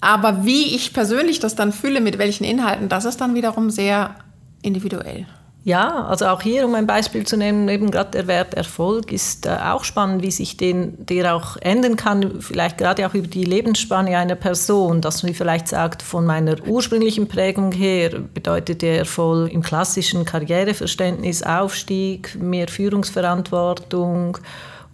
Aber 0.00 0.44
wie 0.44 0.74
ich 0.74 0.92
persönlich 0.92 1.40
das 1.40 1.56
dann 1.56 1.72
fühle, 1.72 2.00
mit 2.00 2.18
welchen 2.18 2.44
Inhalten, 2.44 2.88
das 2.88 3.04
ist 3.04 3.20
dann 3.20 3.34
wiederum 3.34 3.70
sehr 3.70 4.14
individuell. 4.62 5.26
Ja, 5.66 6.04
also 6.04 6.26
auch 6.26 6.42
hier, 6.42 6.64
um 6.64 6.76
ein 6.76 6.86
Beispiel 6.86 7.26
zu 7.26 7.36
nennen, 7.36 7.68
eben 7.68 7.90
gerade 7.90 8.12
der 8.12 8.28
Wert 8.28 8.54
Erfolg 8.54 9.10
ist 9.10 9.46
äh, 9.46 9.56
auch 9.64 9.82
spannend, 9.82 10.22
wie 10.22 10.30
sich 10.30 10.56
den, 10.56 10.94
der 11.04 11.34
auch 11.34 11.56
ändern 11.56 11.96
kann, 11.96 12.40
vielleicht 12.40 12.78
gerade 12.78 13.04
auch 13.04 13.14
über 13.14 13.26
die 13.26 13.42
Lebensspanne 13.42 14.16
einer 14.16 14.36
Person, 14.36 15.00
dass 15.00 15.24
man 15.24 15.34
vielleicht 15.34 15.66
sagt, 15.66 16.02
von 16.02 16.24
meiner 16.24 16.54
ursprünglichen 16.68 17.26
Prägung 17.26 17.72
her 17.72 18.10
bedeutet 18.32 18.80
der 18.80 18.98
Erfolg 18.98 19.52
im 19.52 19.62
klassischen 19.64 20.24
Karriereverständnis 20.24 21.42
Aufstieg, 21.42 22.40
mehr 22.40 22.68
Führungsverantwortung, 22.68 24.38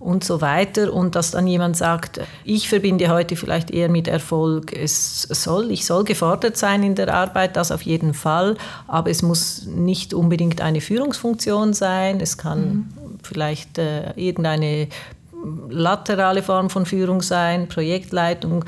und 0.03 0.25
so 0.25 0.41
weiter. 0.41 0.93
Und 0.93 1.15
dass 1.15 1.31
dann 1.31 1.47
jemand 1.47 1.77
sagt, 1.77 2.21
ich 2.45 2.69
verbinde 2.69 3.09
heute 3.09 3.37
vielleicht 3.37 3.71
eher 3.71 3.89
mit 3.89 4.09
Erfolg, 4.09 4.73
es 4.73 5.23
soll, 5.23 5.71
ich 5.71 5.87
soll 5.87 6.05
gefordert 6.05 6.57
sein 6.57 6.83
in 6.83 6.95
der 6.95 7.15
Arbeit, 7.15 7.57
das 7.57 7.71
auf 7.71 7.83
jeden 7.83 8.15
Fall, 8.15 8.57
aber 8.89 9.11
es 9.11 9.23
muss 9.23 9.67
nicht 9.67 10.13
unbedingt 10.13 10.61
eine 10.61 10.81
Führungsfunktion 10.81 11.73
sein, 11.73 12.21
es 12.21 12.37
kann 12.37 12.61
mhm. 12.61 12.89
vielleicht 13.23 13.79
äh, 13.79 14.13
irgendeine 14.17 14.89
laterale 15.71 16.43
Form 16.43 16.71
von 16.71 16.87
Führung 16.87 17.23
sein, 17.23 17.69
Projektleitung. 17.69 18.65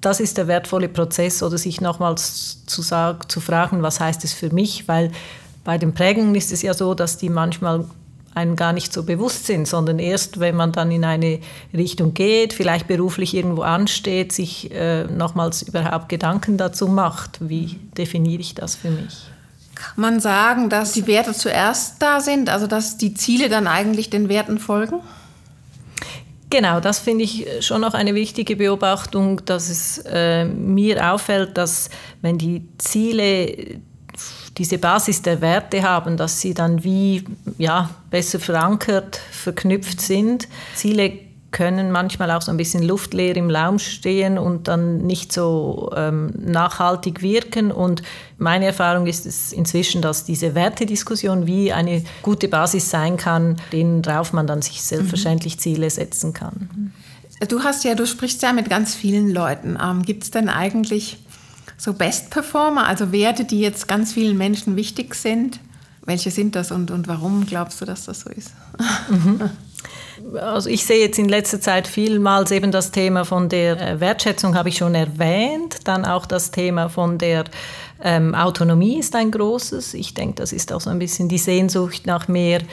Das 0.00 0.20
ist 0.20 0.38
der 0.38 0.46
wertvolle 0.46 0.88
Prozess 0.88 1.42
oder 1.42 1.58
sich 1.58 1.80
nochmals 1.80 2.64
zu, 2.66 2.82
sagen, 2.82 3.20
zu 3.28 3.40
fragen, 3.40 3.82
was 3.82 4.00
heißt 4.00 4.24
es 4.24 4.32
für 4.32 4.52
mich, 4.52 4.88
weil 4.88 5.10
bei 5.64 5.78
den 5.78 5.94
Prägungen 5.94 6.34
ist 6.34 6.52
es 6.52 6.62
ja 6.62 6.74
so, 6.74 6.94
dass 6.94 7.18
die 7.18 7.28
manchmal 7.28 7.84
einem 8.36 8.54
gar 8.54 8.74
nicht 8.74 8.92
so 8.92 9.02
bewusst 9.02 9.46
sind, 9.46 9.66
sondern 9.66 9.98
erst, 9.98 10.40
wenn 10.40 10.54
man 10.54 10.70
dann 10.70 10.90
in 10.90 11.04
eine 11.04 11.40
Richtung 11.72 12.12
geht, 12.12 12.52
vielleicht 12.52 12.86
beruflich 12.86 13.34
irgendwo 13.34 13.62
ansteht, 13.62 14.32
sich 14.32 14.70
äh, 14.72 15.04
nochmals 15.04 15.62
überhaupt 15.62 16.10
Gedanken 16.10 16.58
dazu 16.58 16.86
macht, 16.86 17.38
wie 17.40 17.80
definiere 17.96 18.42
ich 18.42 18.54
das 18.54 18.76
für 18.76 18.90
mich. 18.90 19.22
Kann 19.74 19.94
man 19.96 20.20
sagen, 20.20 20.68
dass 20.68 20.92
die 20.92 21.06
Werte 21.06 21.32
zuerst 21.32 22.02
da 22.02 22.20
sind, 22.20 22.50
also 22.50 22.66
dass 22.66 22.98
die 22.98 23.14
Ziele 23.14 23.48
dann 23.48 23.66
eigentlich 23.66 24.10
den 24.10 24.28
Werten 24.28 24.58
folgen? 24.58 25.00
Genau, 26.50 26.80
das 26.80 26.98
finde 26.98 27.24
ich 27.24 27.46
schon 27.60 27.80
noch 27.80 27.94
eine 27.94 28.14
wichtige 28.14 28.56
Beobachtung, 28.56 29.44
dass 29.46 29.68
es 29.70 29.98
äh, 30.06 30.44
mir 30.44 31.12
auffällt, 31.12 31.56
dass 31.56 31.88
wenn 32.20 32.38
die 32.38 32.68
Ziele 32.78 33.80
diese 34.58 34.78
Basis 34.78 35.22
der 35.22 35.40
Werte 35.40 35.82
haben, 35.82 36.16
dass 36.16 36.40
sie 36.40 36.54
dann 36.54 36.82
wie 36.82 37.24
ja, 37.58 37.90
besser 38.10 38.38
verankert, 38.38 39.20
verknüpft 39.30 40.00
sind. 40.00 40.48
Ziele 40.74 41.26
können 41.50 41.90
manchmal 41.90 42.30
auch 42.32 42.42
so 42.42 42.50
ein 42.50 42.56
bisschen 42.56 42.82
luftleer 42.82 43.36
im 43.36 43.50
Raum 43.50 43.78
stehen 43.78 44.36
und 44.36 44.68
dann 44.68 44.98
nicht 44.98 45.32
so 45.32 45.90
ähm, 45.96 46.32
nachhaltig 46.36 47.22
wirken. 47.22 47.72
Und 47.72 48.02
meine 48.36 48.66
Erfahrung 48.66 49.06
ist 49.06 49.24
es 49.24 49.52
inzwischen, 49.52 50.02
dass 50.02 50.24
diese 50.24 50.54
Wertediskussion 50.54 51.46
wie 51.46 51.72
eine 51.72 52.04
gute 52.22 52.48
Basis 52.48 52.90
sein 52.90 53.16
kann, 53.16 53.56
denen 53.72 54.02
drauf 54.02 54.32
man 54.32 54.46
dann 54.46 54.60
sich 54.60 54.82
selbstverständlich 54.82 55.56
mhm. 55.56 55.60
Ziele 55.60 55.90
setzen 55.90 56.32
kann. 56.32 56.92
Du 57.48 57.62
hast 57.62 57.84
ja, 57.84 57.94
du 57.94 58.06
sprichst 58.06 58.42
ja 58.42 58.52
mit 58.52 58.68
ganz 58.68 58.94
vielen 58.94 59.30
Leuten. 59.30 59.78
Ähm, 59.82 60.02
Gibt 60.02 60.24
es 60.24 60.30
denn 60.30 60.48
eigentlich 60.48 61.18
so 61.76 61.92
Best 61.92 62.30
Performer, 62.30 62.86
also 62.86 63.12
Werte, 63.12 63.44
die 63.44 63.60
jetzt 63.60 63.88
ganz 63.88 64.12
vielen 64.12 64.36
Menschen 64.36 64.76
wichtig 64.76 65.14
sind. 65.14 65.60
Welche 66.04 66.30
sind 66.30 66.54
das 66.54 66.70
und, 66.70 66.90
und 66.90 67.08
warum 67.08 67.46
glaubst 67.46 67.80
du, 67.80 67.84
dass 67.84 68.04
das 68.04 68.20
so 68.20 68.30
ist? 68.30 68.52
Mhm. 69.08 69.50
Also 70.40 70.70
ich 70.70 70.84
sehe 70.86 71.00
jetzt 71.00 71.18
in 71.18 71.28
letzter 71.28 71.60
Zeit 71.60 71.86
vielmals 71.86 72.50
eben 72.50 72.72
das 72.72 72.90
Thema 72.90 73.24
von 73.24 73.48
der 73.48 73.80
äh, 73.80 74.00
Wertschätzung, 74.00 74.56
habe 74.56 74.70
ich 74.70 74.78
schon 74.78 74.94
erwähnt. 74.94 75.80
Dann 75.84 76.04
auch 76.04 76.26
das 76.26 76.50
Thema 76.50 76.88
von 76.88 77.18
der 77.18 77.44
ähm, 78.02 78.34
Autonomie 78.34 78.98
ist 78.98 79.14
ein 79.14 79.30
großes. 79.30 79.94
Ich 79.94 80.14
denke, 80.14 80.36
das 80.36 80.52
ist 80.52 80.72
auch 80.72 80.80
so 80.80 80.90
ein 80.90 80.98
bisschen 80.98 81.28
die 81.28 81.38
Sehnsucht 81.38 82.06
nach 82.06 82.28
mehr 82.28 82.60
äh, 82.60 82.64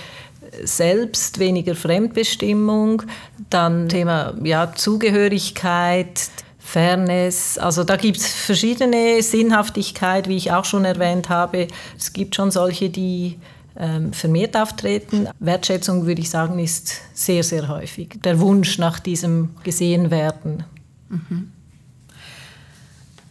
selbst, 0.66 1.40
weniger 1.40 1.76
Fremdbestimmung. 1.76 3.04
Dann 3.50 3.90
Thema 3.90 4.34
ja, 4.44 4.72
Zugehörigkeit, 4.74 6.30
Fairness. 6.64 7.58
Also 7.58 7.84
da 7.84 7.98
gibt 7.98 8.18
es 8.18 8.28
verschiedene 8.28 9.22
Sinnhaftigkeit, 9.22 10.28
wie 10.28 10.38
ich 10.38 10.52
auch 10.52 10.66
schon 10.66 10.86
erwähnt 10.86 11.30
habe. 11.30 11.68
Es 11.98 12.14
gibt 12.14 12.36
schon 12.36 12.52
solche, 12.52 12.90
die 12.90 13.38
ähm, 13.76 14.14
vermehrt 14.14 14.56
auftreten. 14.56 15.28
Wertschätzung, 15.40 16.06
würde 16.06 16.22
ich 16.22 16.30
sagen, 16.30 16.60
ist 16.60 17.02
sehr, 17.14 17.44
sehr 17.44 17.68
häufig. 17.68 18.20
Der 18.24 18.40
Wunsch 18.40 18.78
nach 18.78 19.00
diesem 19.00 19.50
Gesehenwerden. 19.64 20.64
Mhm. 21.10 21.52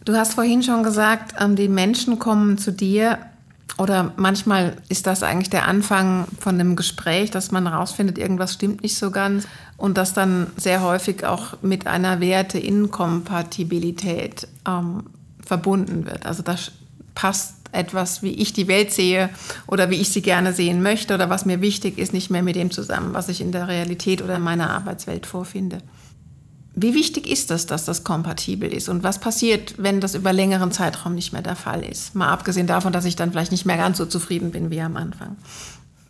Du 0.05 0.13
hast 0.13 0.35
vorhin 0.35 0.61
schon 0.63 0.83
gesagt, 0.83 1.33
ähm, 1.39 1.55
die 1.55 1.69
Menschen 1.69 2.19
kommen 2.19 2.57
zu 2.57 2.71
dir 2.71 3.17
oder 3.77 4.11
manchmal 4.17 4.75
ist 4.87 5.07
das 5.07 5.23
eigentlich 5.23 5.49
der 5.49 5.67
Anfang 5.67 6.27
von 6.39 6.59
einem 6.59 6.75
Gespräch, 6.75 7.31
dass 7.31 7.49
man 7.51 7.67
herausfindet, 7.67 8.19
irgendwas 8.19 8.53
stimmt 8.53 8.83
nicht 8.83 8.95
so 8.95 9.09
ganz 9.09 9.47
und 9.77 9.97
das 9.97 10.13
dann 10.13 10.45
sehr 10.57 10.81
häufig 10.81 11.25
auch 11.25 11.55
mit 11.63 11.87
einer 11.87 12.19
Werte-Inkompatibilität 12.19 14.47
ähm, 14.67 15.05
verbunden 15.43 16.05
wird. 16.05 16.23
Also 16.25 16.43
da 16.43 16.55
passt 17.15 17.55
etwas, 17.71 18.21
wie 18.21 18.33
ich 18.33 18.53
die 18.53 18.67
Welt 18.67 18.91
sehe 18.91 19.31
oder 19.65 19.89
wie 19.89 19.99
ich 19.99 20.09
sie 20.09 20.21
gerne 20.21 20.53
sehen 20.53 20.83
möchte 20.83 21.15
oder 21.15 21.31
was 21.31 21.45
mir 21.45 21.61
wichtig 21.61 21.97
ist, 21.97 22.13
nicht 22.13 22.29
mehr 22.29 22.43
mit 22.43 22.55
dem 22.55 22.69
zusammen, 22.69 23.15
was 23.15 23.29
ich 23.29 23.41
in 23.41 23.51
der 23.51 23.67
Realität 23.67 24.21
oder 24.21 24.35
in 24.35 24.43
meiner 24.43 24.69
Arbeitswelt 24.69 25.25
vorfinde. 25.25 25.79
Wie 26.75 26.95
wichtig 26.95 27.29
ist 27.29 27.51
das, 27.51 27.67
dass 27.67 27.85
das 27.85 28.03
kompatibel 28.03 28.73
ist? 28.73 28.89
Und 28.89 29.03
was 29.03 29.19
passiert, 29.19 29.75
wenn 29.77 30.01
das 30.01 30.15
über 30.15 30.33
längeren 30.33 30.71
Zeitraum 30.71 31.13
nicht 31.13 31.31
mehr 31.31 31.43
der 31.43 31.55
Fall 31.55 31.83
ist? 31.83 32.15
Mal 32.15 32.29
abgesehen 32.29 32.65
davon, 32.65 32.91
dass 32.91 33.05
ich 33.05 33.15
dann 33.15 33.31
vielleicht 33.31 33.51
nicht 33.51 33.65
mehr 33.65 33.77
ganz 33.77 33.99
so 33.99 34.05
zufrieden 34.05 34.51
bin 34.51 34.71
wie 34.71 34.81
am 34.81 34.97
Anfang. 34.97 35.37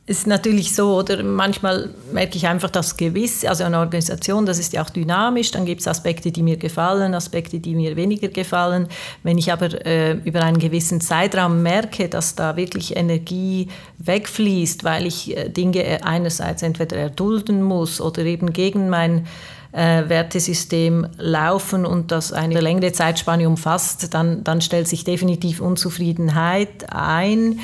Ist 0.06 0.28
natürlich 0.28 0.76
so, 0.76 0.98
oder 0.98 1.24
manchmal 1.24 1.90
merke 2.12 2.36
ich 2.36 2.48
einfach 2.48 2.70
das 2.70 2.98
Gewisse, 2.98 3.48
also 3.48 3.64
eine 3.64 3.80
Organisation, 3.80 4.46
das 4.46 4.60
ist 4.60 4.74
ja 4.74 4.84
auch 4.84 4.90
dynamisch, 4.90 5.52
dann 5.52 5.66
gibt 5.66 5.80
es 5.80 5.88
Aspekte, 5.88 6.30
die 6.30 6.44
mir 6.44 6.58
gefallen, 6.58 7.14
Aspekte, 7.14 7.62
die 7.62 7.74
mir 7.74 7.96
weniger 7.96 8.28
gefallen. 8.28 8.90
Wenn 9.24 9.38
ich 9.38 9.52
aber 9.54 9.86
äh, 9.86 10.14
über 10.26 10.42
einen 10.42 10.60
gewissen 10.60 11.00
Zeitraum 11.00 11.64
merke, 11.64 12.10
dass 12.10 12.36
da 12.36 12.58
wirklich 12.58 12.98
Energie 12.98 13.70
wegfließt, 13.98 14.84
weil 14.84 15.06
ich 15.08 15.38
äh, 15.38 15.48
Dinge 15.48 16.04
einerseits 16.04 16.64
entweder 16.64 16.98
erdulden 16.98 17.62
muss 17.62 18.02
oder 18.02 18.24
eben 18.24 18.52
gegen 18.52 18.90
mein 18.90 19.26
äh, 19.74 20.08
Wertesystem 20.08 21.08
laufen 21.18 21.86
und 21.86 22.12
das 22.12 22.32
eine 22.32 22.62
längere 22.62 22.94
Zeitspanne 22.94 23.48
umfasst, 23.48 24.14
dann, 24.14 24.44
dann 24.44 24.62
stellt 24.62 24.88
sich 24.88 25.04
definitiv 25.04 25.60
Unzufriedenheit 25.60 26.92
ein, 26.94 27.60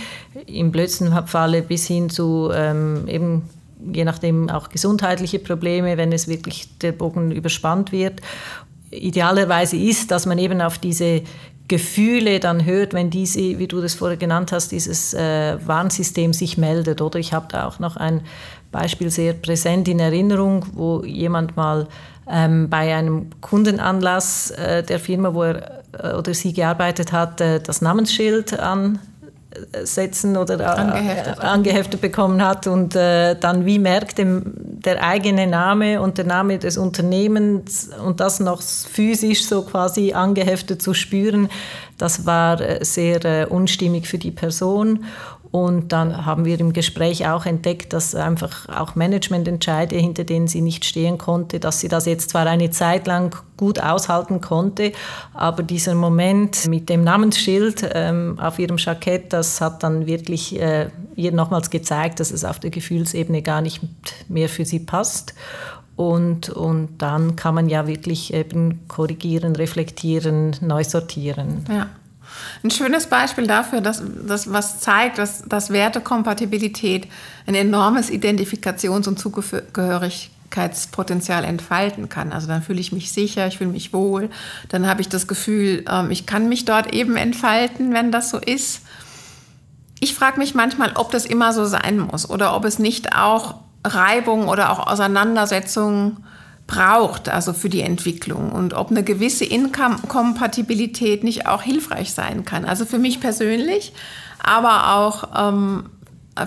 im 0.45 0.71
blödsten 0.71 1.27
Falle 1.27 1.61
bis 1.61 1.87
hin 1.87 2.09
zu 2.09 2.49
ähm, 2.53 3.07
eben 3.07 3.43
je 3.93 4.03
nachdem 4.03 4.49
auch 4.49 4.69
gesundheitliche 4.69 5.39
Probleme, 5.39 5.97
wenn 5.97 6.11
es 6.11 6.27
wirklich 6.27 6.77
der 6.79 6.91
Bogen 6.91 7.31
überspannt 7.31 7.91
wird. 7.91 8.21
Idealerweise 8.91 9.77
ist, 9.77 10.11
dass 10.11 10.25
man 10.25 10.37
eben 10.37 10.61
auf 10.61 10.77
diese 10.77 11.23
Gefühle 11.69 12.39
dann 12.39 12.65
hört, 12.65 12.93
wenn 12.93 13.09
diese, 13.09 13.59
wie 13.59 13.67
du 13.67 13.79
das 13.79 13.93
vorher 13.93 14.17
genannt 14.17 14.51
hast, 14.51 14.71
dieses 14.71 15.13
äh, 15.13 15.57
Warnsystem 15.65 16.33
sich 16.33 16.57
meldet. 16.57 16.99
Oder 16.99 17.19
ich 17.19 17.31
habe 17.31 17.47
da 17.49 17.67
auch 17.67 17.79
noch 17.79 17.95
ein 17.95 18.21
Beispiel 18.71 19.09
sehr 19.09 19.33
präsent 19.33 19.87
in 19.87 19.99
Erinnerung, 19.99 20.65
wo 20.73 21.03
jemand 21.03 21.57
mal 21.57 21.87
ähm, 22.29 22.69
bei 22.69 22.95
einem 22.95 23.29
Kundenanlass 23.41 24.51
äh, 24.51 24.83
der 24.83 24.99
Firma, 24.99 25.33
wo 25.33 25.43
er 25.43 25.83
äh, 25.93 26.13
oder 26.13 26.33
sie 26.33 26.53
gearbeitet 26.53 27.11
hat, 27.11 27.41
äh, 27.41 27.59
das 27.59 27.81
Namensschild 27.81 28.59
an 28.59 28.99
setzen 29.83 30.37
oder 30.37 30.59
äh, 30.59 30.63
angeheftet, 30.63 31.39
angeheftet 31.39 32.01
bekommen 32.01 32.43
hat 32.43 32.67
und 32.67 32.95
äh, 32.95 33.35
dann 33.35 33.65
wie 33.65 33.79
merkt 33.79 34.17
dem, 34.17 34.43
der 34.55 35.03
eigene 35.03 35.47
Name 35.47 36.01
und 36.01 36.17
der 36.17 36.25
Name 36.25 36.59
des 36.59 36.77
Unternehmens 36.77 37.89
und 38.05 38.19
das 38.19 38.39
noch 38.39 38.61
physisch 38.61 39.45
so 39.45 39.63
quasi 39.63 40.13
angeheftet 40.13 40.81
zu 40.81 40.93
spüren, 40.93 41.49
das 41.97 42.25
war 42.25 42.61
äh, 42.61 42.85
sehr 42.85 43.51
unstimmig 43.51 44.07
für 44.07 44.19
die 44.19 44.31
Person 44.31 45.05
und 45.51 45.91
dann 45.91 46.25
haben 46.27 46.45
wir 46.45 46.59
im 46.59 46.73
Gespräch 46.73 47.27
auch 47.27 47.45
entdeckt, 47.47 47.93
dass 47.93 48.13
einfach 48.13 48.69
auch 48.69 48.93
Managemententscheide, 48.93 49.95
hinter 49.95 50.23
denen 50.23 50.47
sie 50.47 50.61
nicht 50.61 50.85
stehen 50.85 51.17
konnte, 51.17 51.59
dass 51.59 51.79
sie 51.79 51.87
das 51.87 52.05
jetzt 52.05 52.29
zwar 52.29 52.45
eine 52.45 52.69
Zeit 52.69 53.07
lang 53.07 53.35
gut 53.57 53.81
aushalten 53.81 54.41
konnte, 54.41 54.91
aber 55.33 55.63
dieser 55.63 55.95
Moment 55.95 56.67
mit 56.67 56.87
dem 56.87 57.03
Namensschild 57.03 57.89
ähm, 57.93 58.37
auf 58.39 58.59
ihrem 58.59 58.77
Jackett, 58.77 59.33
das 59.33 59.59
hat 59.59 59.81
dann 59.81 60.05
wirklich 60.05 60.59
äh, 60.59 60.89
ihr 61.15 61.31
nochmals 61.31 61.71
gezeigt, 61.71 62.19
dass 62.19 62.29
es 62.29 62.45
auf 62.45 62.59
der 62.59 62.69
Gefühlsebene 62.69 63.41
gar 63.41 63.61
nicht 63.61 63.81
mehr 64.29 64.49
für 64.49 64.65
sie 64.65 64.79
passt. 64.79 65.33
Und, 65.95 66.49
und 66.49 66.99
dann 66.99 67.35
kann 67.35 67.55
man 67.55 67.67
ja 67.67 67.85
wirklich 67.85 68.33
eben 68.33 68.87
korrigieren, 68.87 69.55
reflektieren, 69.57 70.55
neu 70.61 70.85
sortieren. 70.85 71.65
Ja. 71.67 71.87
Ein 72.63 72.71
schönes 72.71 73.07
Beispiel 73.07 73.47
dafür, 73.47 73.81
dass, 73.81 74.01
dass 74.27 74.51
was 74.51 74.79
zeigt, 74.79 75.17
dass, 75.17 75.43
dass 75.43 75.69
Wertekompatibilität 75.69 77.07
ein 77.47 77.55
enormes 77.55 78.09
Identifikations- 78.09 79.07
und 79.07 79.19
Zugehörigkeitspotenzial 79.19 81.45
entfalten 81.45 82.09
kann. 82.09 82.33
Also 82.33 82.47
dann 82.47 82.61
fühle 82.61 82.79
ich 82.79 82.91
mich 82.91 83.11
sicher, 83.11 83.47
ich 83.47 83.57
fühle 83.57 83.71
mich 83.71 83.93
wohl, 83.93 84.29
dann 84.69 84.87
habe 84.87 85.01
ich 85.01 85.09
das 85.09 85.27
Gefühl, 85.27 85.85
ähm, 85.89 86.11
ich 86.11 86.25
kann 86.25 86.49
mich 86.49 86.65
dort 86.65 86.93
eben 86.93 87.15
entfalten, 87.15 87.93
wenn 87.93 88.11
das 88.11 88.29
so 88.29 88.37
ist. 88.37 88.81
Ich 89.99 90.13
frage 90.13 90.39
mich 90.39 90.55
manchmal, 90.55 90.93
ob 90.95 91.11
das 91.11 91.25
immer 91.25 91.53
so 91.53 91.65
sein 91.65 91.99
muss 91.99 92.29
oder 92.29 92.55
ob 92.55 92.65
es 92.65 92.79
nicht 92.79 93.15
auch 93.15 93.55
Reibung 93.85 94.47
oder 94.47 94.71
auch 94.71 94.87
Auseinandersetzungen 94.87 96.23
braucht, 96.69 97.27
also 97.27 97.51
für 97.51 97.67
die 97.67 97.81
Entwicklung 97.81 98.51
und 98.51 98.73
ob 98.75 98.91
eine 98.91 99.03
gewisse 99.03 99.43
Inkompatibilität 99.43 101.23
nicht 101.23 101.47
auch 101.47 101.63
hilfreich 101.63 102.13
sein 102.13 102.45
kann. 102.45 102.63
Also 102.63 102.85
für 102.85 102.99
mich 102.99 103.19
persönlich, 103.19 103.91
aber 104.41 104.95
auch 104.95 105.29
ähm, 105.35 105.89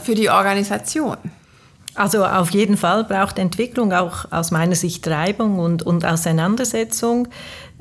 für 0.01 0.15
die 0.15 0.31
Organisation. 0.31 1.17
Also 1.95 2.25
auf 2.25 2.51
jeden 2.51 2.77
Fall 2.79 3.05
braucht 3.05 3.39
Entwicklung 3.39 3.93
auch 3.93 4.31
aus 4.31 4.51
meiner 4.51 4.77
Sicht 4.77 5.07
Reibung 5.09 5.59
und, 5.59 5.83
und 5.83 6.07
Auseinandersetzung. 6.07 7.29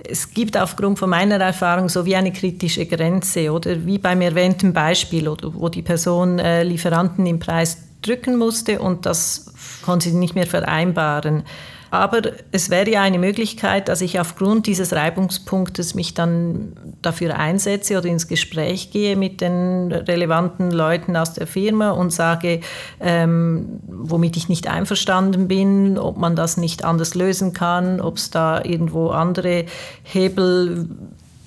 Es 0.03 0.33
gibt 0.33 0.57
aufgrund 0.57 0.97
von 0.97 1.11
meiner 1.11 1.39
Erfahrung 1.39 1.89
so 1.89 2.05
wie 2.05 2.15
eine 2.15 2.33
kritische 2.33 2.87
Grenze 2.87 3.51
oder 3.51 3.85
wie 3.85 3.99
beim 3.99 4.19
erwähnten 4.19 4.73
Beispiel, 4.73 5.31
wo 5.41 5.69
die 5.69 5.83
Person 5.83 6.39
äh, 6.39 6.63
Lieferanten 6.63 7.25
im 7.27 7.37
Preis 7.39 7.77
drücken 8.01 8.35
musste 8.35 8.79
und 8.79 9.05
das 9.05 9.53
konnte 9.83 10.09
sie 10.09 10.15
nicht 10.15 10.33
mehr 10.33 10.47
vereinbaren. 10.47 11.43
Aber 11.91 12.21
es 12.53 12.69
wäre 12.69 12.89
ja 12.89 13.01
eine 13.01 13.19
Möglichkeit, 13.19 13.89
dass 13.89 13.99
ich 13.99 14.17
aufgrund 14.17 14.65
dieses 14.65 14.93
Reibungspunktes 14.93 15.93
mich 15.93 16.13
dann 16.13 16.71
dafür 17.01 17.37
einsetze 17.37 17.97
oder 17.97 18.07
ins 18.07 18.29
Gespräch 18.29 18.91
gehe 18.91 19.17
mit 19.17 19.41
den 19.41 19.91
relevanten 19.91 20.71
Leuten 20.71 21.17
aus 21.17 21.33
der 21.33 21.47
Firma 21.47 21.91
und 21.91 22.13
sage, 22.13 22.61
ähm, 23.01 23.81
womit 23.87 24.37
ich 24.37 24.47
nicht 24.47 24.69
einverstanden 24.69 25.49
bin, 25.49 25.97
ob 25.97 26.17
man 26.17 26.37
das 26.37 26.55
nicht 26.55 26.85
anders 26.85 27.13
lösen 27.13 27.51
kann, 27.51 27.99
ob 27.99 28.15
es 28.15 28.29
da 28.29 28.63
irgendwo 28.63 29.09
andere 29.09 29.65
Hebel 30.03 30.87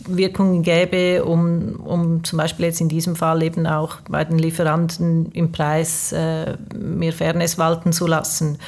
Wirkungen 0.06 0.62
gäbe, 0.62 1.24
um, 1.24 1.76
um 1.76 2.24
zum 2.24 2.38
Beispiel 2.38 2.66
jetzt 2.66 2.80
in 2.80 2.88
diesem 2.88 3.16
Fall 3.16 3.42
eben 3.42 3.66
auch 3.66 3.96
bei 4.08 4.24
den 4.24 4.38
Lieferanten 4.38 5.30
im 5.32 5.52
Preis 5.52 6.12
äh, 6.12 6.56
mehr 6.76 7.12
Fairness 7.12 7.58
walten 7.58 7.92
zu 7.92 8.06
lassen. 8.06 8.58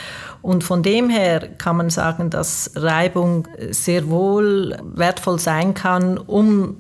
Und 0.42 0.64
von 0.64 0.82
dem 0.82 1.10
her 1.10 1.40
kann 1.58 1.76
man 1.76 1.90
sagen, 1.90 2.30
dass 2.30 2.70
Reibung 2.74 3.48
sehr 3.70 4.08
wohl 4.08 4.76
wertvoll 4.82 5.38
sein 5.38 5.74
kann, 5.74 6.18
um 6.18 6.76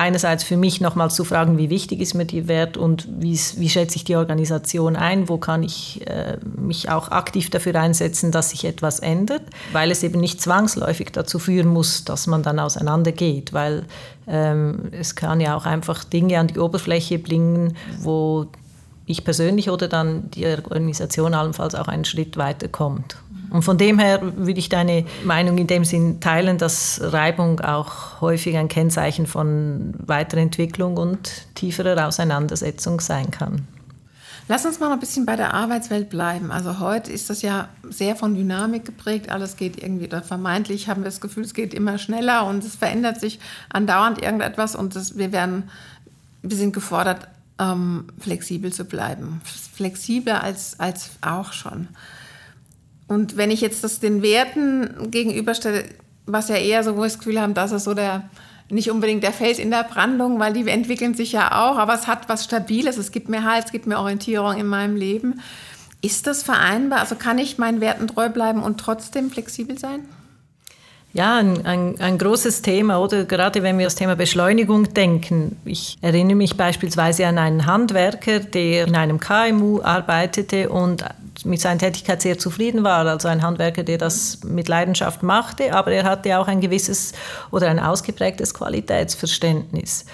einerseits 0.00 0.42
für 0.42 0.56
mich 0.56 0.80
nochmal 0.80 1.10
zu 1.10 1.24
fragen, 1.24 1.58
wie 1.58 1.68
wichtig 1.68 2.00
ist 2.00 2.14
mir 2.14 2.24
die 2.24 2.48
Wert 2.48 2.78
und 2.78 3.06
wie, 3.10 3.36
schätze 3.36 3.96
ich 3.96 4.04
die 4.04 4.16
Organisation 4.16 4.96
ein, 4.96 5.28
wo 5.28 5.36
kann 5.36 5.62
ich 5.62 6.06
äh, 6.06 6.38
mich 6.56 6.88
auch 6.88 7.10
aktiv 7.10 7.50
dafür 7.50 7.74
einsetzen, 7.74 8.32
dass 8.32 8.50
sich 8.50 8.64
etwas 8.64 8.98
ändert, 9.00 9.42
weil 9.72 9.90
es 9.90 10.02
eben 10.02 10.18
nicht 10.18 10.40
zwangsläufig 10.40 11.12
dazu 11.12 11.38
führen 11.38 11.68
muss, 11.68 12.04
dass 12.04 12.26
man 12.26 12.42
dann 12.42 12.58
auseinandergeht, 12.58 13.52
weil 13.52 13.84
ähm, 14.26 14.88
es 14.92 15.16
kann 15.16 15.38
ja 15.38 15.54
auch 15.54 15.66
einfach 15.66 16.02
Dinge 16.02 16.38
an 16.38 16.46
die 16.46 16.58
Oberfläche 16.58 17.18
bringen, 17.18 17.76
wo 18.00 18.46
ich 19.04 19.22
persönlich 19.24 19.68
oder 19.68 19.86
dann 19.86 20.30
die 20.30 20.46
Organisation 20.46 21.34
allenfalls 21.34 21.74
auch 21.74 21.88
einen 21.88 22.06
Schritt 22.06 22.38
weiter 22.38 22.68
kommt. 22.68 23.16
Und 23.50 23.62
von 23.62 23.78
dem 23.78 23.98
her 23.98 24.20
würde 24.22 24.58
ich 24.58 24.68
deine 24.68 25.04
Meinung 25.24 25.58
in 25.58 25.66
dem 25.66 25.84
Sinn 25.84 26.20
teilen, 26.20 26.58
dass 26.58 27.00
Reibung 27.02 27.60
auch 27.60 28.20
häufig 28.20 28.56
ein 28.56 28.68
Kennzeichen 28.68 29.26
von 29.26 29.94
Weiterentwicklung 29.98 30.96
und 30.96 31.54
tieferer 31.54 32.06
Auseinandersetzung 32.06 33.00
sein 33.00 33.30
kann. 33.30 33.66
Lass 34.50 34.66
uns 34.66 34.80
mal 34.80 34.90
ein 34.90 34.98
bisschen 34.98 35.26
bei 35.26 35.36
der 35.36 35.54
Arbeitswelt 35.54 36.10
bleiben. 36.10 36.50
Also 36.50 36.80
heute 36.80 37.12
ist 37.12 37.30
das 37.30 37.40
ja 37.40 37.68
sehr 37.88 38.16
von 38.16 38.34
Dynamik 38.34 38.84
geprägt. 38.84 39.30
Alles 39.30 39.56
geht 39.56 39.80
irgendwie, 39.80 40.06
oder 40.06 40.22
vermeintlich 40.22 40.88
haben 40.88 41.02
wir 41.02 41.04
das 41.04 41.20
Gefühl, 41.20 41.44
es 41.44 41.54
geht 41.54 41.72
immer 41.72 41.98
schneller 41.98 42.44
und 42.46 42.64
es 42.64 42.74
verändert 42.74 43.20
sich 43.20 43.38
andauernd 43.68 44.20
irgendetwas 44.20 44.74
und 44.74 44.96
das, 44.96 45.16
wir 45.16 45.30
werden, 45.30 45.70
wir 46.42 46.56
sind 46.56 46.72
gefordert, 46.72 47.28
ähm, 47.60 48.06
flexibel 48.18 48.72
zu 48.72 48.86
bleiben. 48.86 49.40
Flexibler 49.44 50.42
als, 50.42 50.80
als 50.80 51.10
auch 51.20 51.52
schon. 51.52 51.86
Und 53.10 53.36
wenn 53.36 53.50
ich 53.50 53.60
jetzt 53.60 53.82
das 53.82 53.98
den 53.98 54.22
Werten 54.22 55.10
gegenüberstelle, 55.10 55.82
was 56.26 56.48
ja 56.48 56.54
eher 56.54 56.84
so, 56.84 56.92
wo 56.92 56.98
wir 56.98 57.08
das 57.08 57.18
Gefühl 57.18 57.40
haben, 57.40 57.54
das 57.54 57.72
ist 57.72 57.82
so 57.82 57.92
der, 57.92 58.30
nicht 58.68 58.88
unbedingt 58.88 59.24
der 59.24 59.32
Fels 59.32 59.58
in 59.58 59.72
der 59.72 59.82
Brandung, 59.82 60.38
weil 60.38 60.52
die 60.52 60.68
entwickeln 60.68 61.14
sich 61.14 61.32
ja 61.32 61.48
auch, 61.60 61.76
aber 61.76 61.92
es 61.94 62.06
hat 62.06 62.28
was 62.28 62.44
Stabiles, 62.44 62.98
es 62.98 63.10
gibt 63.10 63.28
mir 63.28 63.42
Halt, 63.42 63.64
es 63.64 63.72
gibt 63.72 63.88
mir 63.88 63.98
Orientierung 63.98 64.56
in 64.56 64.68
meinem 64.68 64.94
Leben. 64.94 65.40
Ist 66.00 66.28
das 66.28 66.44
vereinbar? 66.44 67.00
Also 67.00 67.16
kann 67.16 67.38
ich 67.38 67.58
meinen 67.58 67.80
Werten 67.80 68.06
treu 68.06 68.28
bleiben 68.28 68.62
und 68.62 68.78
trotzdem 68.78 69.32
flexibel 69.32 69.76
sein? 69.76 70.04
Ja, 71.12 71.38
ein, 71.38 71.66
ein, 71.66 72.00
ein, 72.00 72.18
großes 72.18 72.62
Thema, 72.62 73.00
oder 73.00 73.24
gerade 73.24 73.64
wenn 73.64 73.76
wir 73.78 73.86
das 73.86 73.96
Thema 73.96 74.14
Beschleunigung 74.14 74.94
denken. 74.94 75.56
Ich 75.64 75.98
erinnere 76.00 76.36
mich 76.36 76.56
beispielsweise 76.56 77.26
an 77.26 77.38
einen 77.38 77.66
Handwerker, 77.66 78.38
der 78.38 78.86
in 78.86 78.94
einem 78.94 79.18
KMU 79.18 79.80
arbeitete 79.82 80.68
und 80.68 81.04
mit 81.44 81.60
seiner 81.60 81.78
Tätigkeit 81.78 82.22
sehr 82.22 82.38
zufrieden 82.38 82.84
war. 82.84 83.06
Also 83.06 83.28
ein 83.28 83.42
Handwerker, 83.42 83.82
der 83.82 83.98
das 83.98 84.40
mit 84.44 84.68
Leidenschaft 84.68 85.22
machte, 85.22 85.74
aber 85.74 85.92
er 85.92 86.04
hatte 86.04 86.38
auch 86.38 86.48
ein 86.48 86.60
gewisses 86.60 87.12
oder 87.50 87.68
ein 87.68 87.78
ausgeprägtes 87.78 88.54
Qualitätsverständnis. 88.54 90.04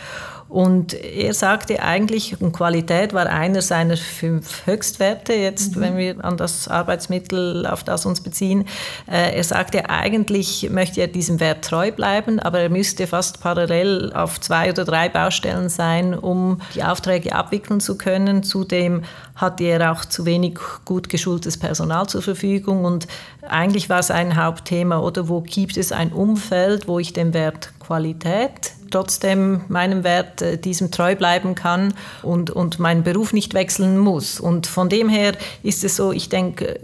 Und 0.49 0.95
er 0.95 1.35
sagte 1.35 1.83
eigentlich, 1.83 2.37
Qualität 2.53 3.13
war 3.13 3.27
einer 3.27 3.63
seiner 3.63 3.97
fünf 3.97 4.67
Höchstwerte, 4.67 5.33
jetzt 5.33 5.77
mhm. 5.77 5.81
wenn 5.81 5.97
wir 5.97 6.25
an 6.25 6.37
das 6.37 6.69
Arbeitsmittel, 6.69 7.67
auf 7.67 7.83
das 7.83 8.07
uns 8.07 8.21
beziehen. 8.21 8.65
Äh, 9.11 9.37
er 9.37 9.45
sagte, 9.45 9.91
eigentlich 9.91 10.71
möchte 10.71 11.01
er 11.01 11.09
diesem 11.09 11.41
Wert 11.41 11.65
treu 11.65 11.91
bleiben, 11.91 12.39
aber 12.39 12.61
er 12.61 12.71
müsste 12.71 13.07
fast 13.07 13.41
parallel 13.41 14.13
auf 14.13 14.41
zwei 14.41 14.71
oder 14.71 14.85
drei 14.85 15.09
Baustellen 15.09 15.69
sein, 15.69 16.15
um 16.15 16.61
die 16.75 16.85
Aufträge 16.85 17.35
abwickeln 17.35 17.81
zu 17.81 17.99
können. 17.99 18.43
Zudem 18.45 19.03
hatte 19.35 19.65
er 19.65 19.93
auch 19.93 20.05
zu 20.05 20.25
wenig 20.25 20.59
gut 20.85 21.09
geschultes 21.09 21.59
Personal 21.59 22.07
zur 22.07 22.23
Verfügung 22.23 22.85
und 22.85 23.07
eigentlich 23.49 23.89
war 23.89 24.03
sein 24.03 24.37
Hauptthema, 24.37 24.99
oder 25.01 25.29
wo 25.29 25.41
gibt 25.41 25.77
es 25.77 25.93
ein 25.93 26.13
Umfeld, 26.13 26.89
wo 26.89 26.99
ich 26.99 27.13
den 27.13 27.35
Wert 27.35 27.76
Qualität 27.87 28.73
trotzdem 28.91 29.63
meinem 29.69 30.05
Wert, 30.05 30.43
äh, 30.43 30.59
diesem 30.59 30.91
treu 30.91 31.17
bleiben 31.17 31.55
kann 31.55 31.95
und, 32.23 32.51
und 32.51 32.79
meinen 32.79 33.03
Beruf 33.03 33.33
nicht 33.33 33.55
wechseln 33.55 33.99
muss. 33.99 34.41
Und 34.41 34.67
von 34.67 34.89
dem 34.89 35.09
her 35.09 35.33
ist 35.63 35.85
es 35.85 35.97
so, 35.97 36.13
ich 36.13 36.29
denke, 36.29 36.81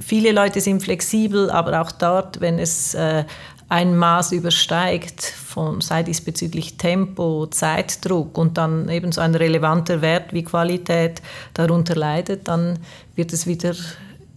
viele 0.00 0.32
Leute 0.32 0.60
sind 0.60 0.82
flexibel, 0.82 1.50
aber 1.50 1.80
auch 1.80 1.92
dort, 1.92 2.40
wenn 2.40 2.58
es 2.58 2.94
äh, 2.94 3.24
ein 3.68 3.96
Maß 3.96 4.32
übersteigt, 4.32 5.22
von, 5.22 5.80
sei 5.80 6.02
dies 6.02 6.20
bezüglich 6.20 6.76
Tempo, 6.76 7.46
Zeitdruck 7.46 8.36
und 8.36 8.58
dann 8.58 8.88
eben 8.88 9.10
so 9.10 9.20
ein 9.20 9.34
relevanter 9.34 10.02
Wert 10.02 10.32
wie 10.32 10.44
Qualität 10.44 11.22
darunter 11.54 11.94
leidet, 11.94 12.46
dann 12.48 12.78
wird 13.16 13.32
es 13.32 13.46
wieder 13.46 13.74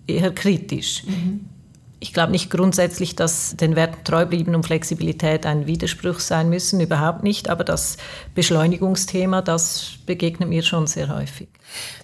eher 0.08 0.32
kritisch. 0.32 1.04
Mhm. 1.06 1.57
Ich 2.00 2.14
glaube 2.14 2.32
nicht 2.32 2.52
grundsätzlich, 2.52 3.16
dass 3.16 3.56
den 3.56 3.76
Werten 3.76 4.04
treu 4.04 4.26
bleiben 4.26 4.54
und 4.54 4.64
Flexibilität 4.64 5.48
ein 5.48 5.66
Widerspruch 5.66 6.20
sein 6.20 6.48
müssen, 6.48 6.80
überhaupt 6.80 7.24
nicht, 7.24 7.50
aber 7.50 7.64
das 7.64 7.98
Beschleunigungsthema, 8.36 9.42
das 9.42 9.94
begegnet 10.06 10.48
mir 10.48 10.62
schon 10.62 10.86
sehr 10.86 11.10
häufig. 11.10 11.48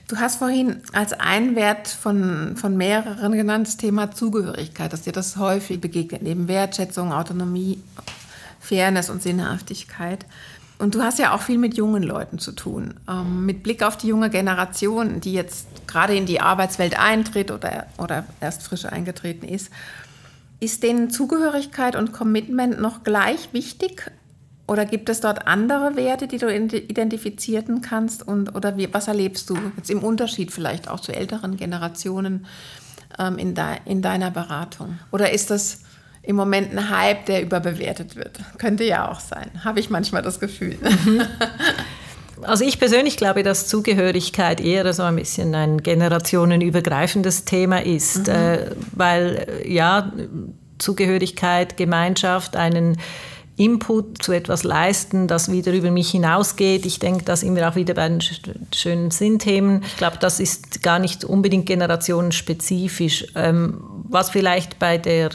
Du 0.08 0.18
hast 0.18 0.38
vorhin 0.38 0.82
als 0.94 1.14
einen 1.14 1.56
Wert 1.56 1.88
von, 1.88 2.56
von 2.58 2.76
mehreren 2.76 3.34
genannt 3.34 3.68
das 3.68 3.78
Thema 3.78 4.12
Zugehörigkeit, 4.12 4.92
dass 4.92 5.04
dir 5.04 5.14
das 5.14 5.38
häufig 5.38 5.80
begegnet, 5.80 6.24
neben 6.24 6.48
Wertschätzung, 6.48 7.14
Autonomie, 7.14 7.80
Fairness 8.60 9.12
und 9.12 9.22
Sinnhaftigkeit. 9.22 10.26
Und 10.84 10.96
du 10.96 11.02
hast 11.02 11.18
ja 11.18 11.34
auch 11.34 11.40
viel 11.40 11.58
mit 11.58 11.78
jungen 11.78 12.04
Leuten 12.04 12.40
zu 12.40 12.52
tun. 12.52 12.96
Ähm, 13.08 13.46
mit 13.46 13.64
Blick 13.64 13.84
auf 13.84 13.96
die 13.96 14.08
junge 14.08 14.30
Generation, 14.30 15.22
die 15.22 15.32
jetzt 15.32 15.88
gerade 15.88 16.14
in 16.14 16.26
die 16.26 16.42
Arbeitswelt 16.42 17.00
eintritt 17.00 17.52
oder, 17.52 17.88
oder 17.98 18.26
erst 18.42 18.64
frisch 18.64 18.84
eingetreten 18.84 19.48
ist. 19.48 19.72
Ist 20.60 20.84
denen 20.84 21.10
Zugehörigkeit 21.10 21.96
und 21.96 22.12
Commitment 22.12 22.82
noch 22.82 23.06
gleich 23.06 23.54
wichtig? 23.54 24.12
Oder 24.68 24.84
gibt 24.86 25.08
es 25.08 25.22
dort 25.22 25.48
andere 25.48 25.96
Werte, 25.96 26.28
die 26.28 26.38
du 26.38 26.54
identifizieren 26.54 27.80
kannst? 27.80 28.28
Und, 28.28 28.54
oder 28.54 28.76
wie, 28.76 28.94
was 28.94 29.08
erlebst 29.08 29.50
du 29.50 29.58
jetzt 29.78 29.90
im 29.90 30.04
Unterschied 30.04 30.52
vielleicht 30.52 30.90
auch 30.90 31.00
zu 31.00 31.14
älteren 31.14 31.56
Generationen 31.56 32.46
ähm, 33.18 33.38
in, 33.38 33.56
de, 33.56 33.78
in 33.86 34.02
deiner 34.02 34.32
Beratung? 34.32 35.00
Oder 35.12 35.32
ist 35.32 35.50
das 35.50 35.83
im 36.24 36.36
Moment 36.38 36.72
ein 36.72 36.90
Hype, 36.90 37.26
der 37.26 37.42
überbewertet 37.42 38.16
wird. 38.16 38.40
Könnte 38.58 38.86
ja 38.86 39.12
auch 39.12 39.20
sein, 39.20 39.52
habe 39.64 39.80
ich 39.80 39.90
manchmal 39.90 40.22
das 40.22 40.40
Gefühl. 40.40 40.78
Mhm. 41.06 41.22
Also 42.42 42.66
ich 42.66 42.78
persönlich 42.78 43.16
glaube, 43.16 43.44
dass 43.44 43.68
Zugehörigkeit 43.68 44.60
eher 44.60 44.92
so 44.92 45.04
ein 45.04 45.16
bisschen 45.16 45.56
ein 45.56 45.82
generationenübergreifendes 45.82 47.46
Thema 47.46 47.82
ist, 47.82 48.28
mhm. 48.28 48.34
äh, 48.34 48.58
weil 48.92 49.64
ja, 49.66 50.12
Zugehörigkeit, 50.78 51.78
Gemeinschaft, 51.78 52.58
einen 52.58 52.98
Input 53.56 54.24
zu 54.24 54.32
etwas 54.32 54.64
leisten, 54.64 55.28
das 55.28 55.52
wieder 55.52 55.72
über 55.74 55.92
mich 55.92 56.10
hinausgeht. 56.10 56.86
Ich 56.86 57.00
denke, 57.00 57.24
da 57.24 57.36
sind 57.36 57.56
wir 57.56 57.70
auch 57.70 57.76
wieder 57.76 57.94
bei 57.94 58.10
den 58.10 58.20
schönen 58.74 59.12
Sinnthemen. 59.12 59.84
Ich 59.86 59.98
glaube, 59.98 60.18
das 60.20 60.40
ist 60.40 60.82
gar 60.82 60.98
nicht 60.98 61.24
unbedingt 61.24 61.68
generationenspezifisch. 61.68 63.28
Ähm, 63.36 63.80
was 64.10 64.32
vielleicht 64.32 64.80
bei 64.80 64.98
der 64.98 65.30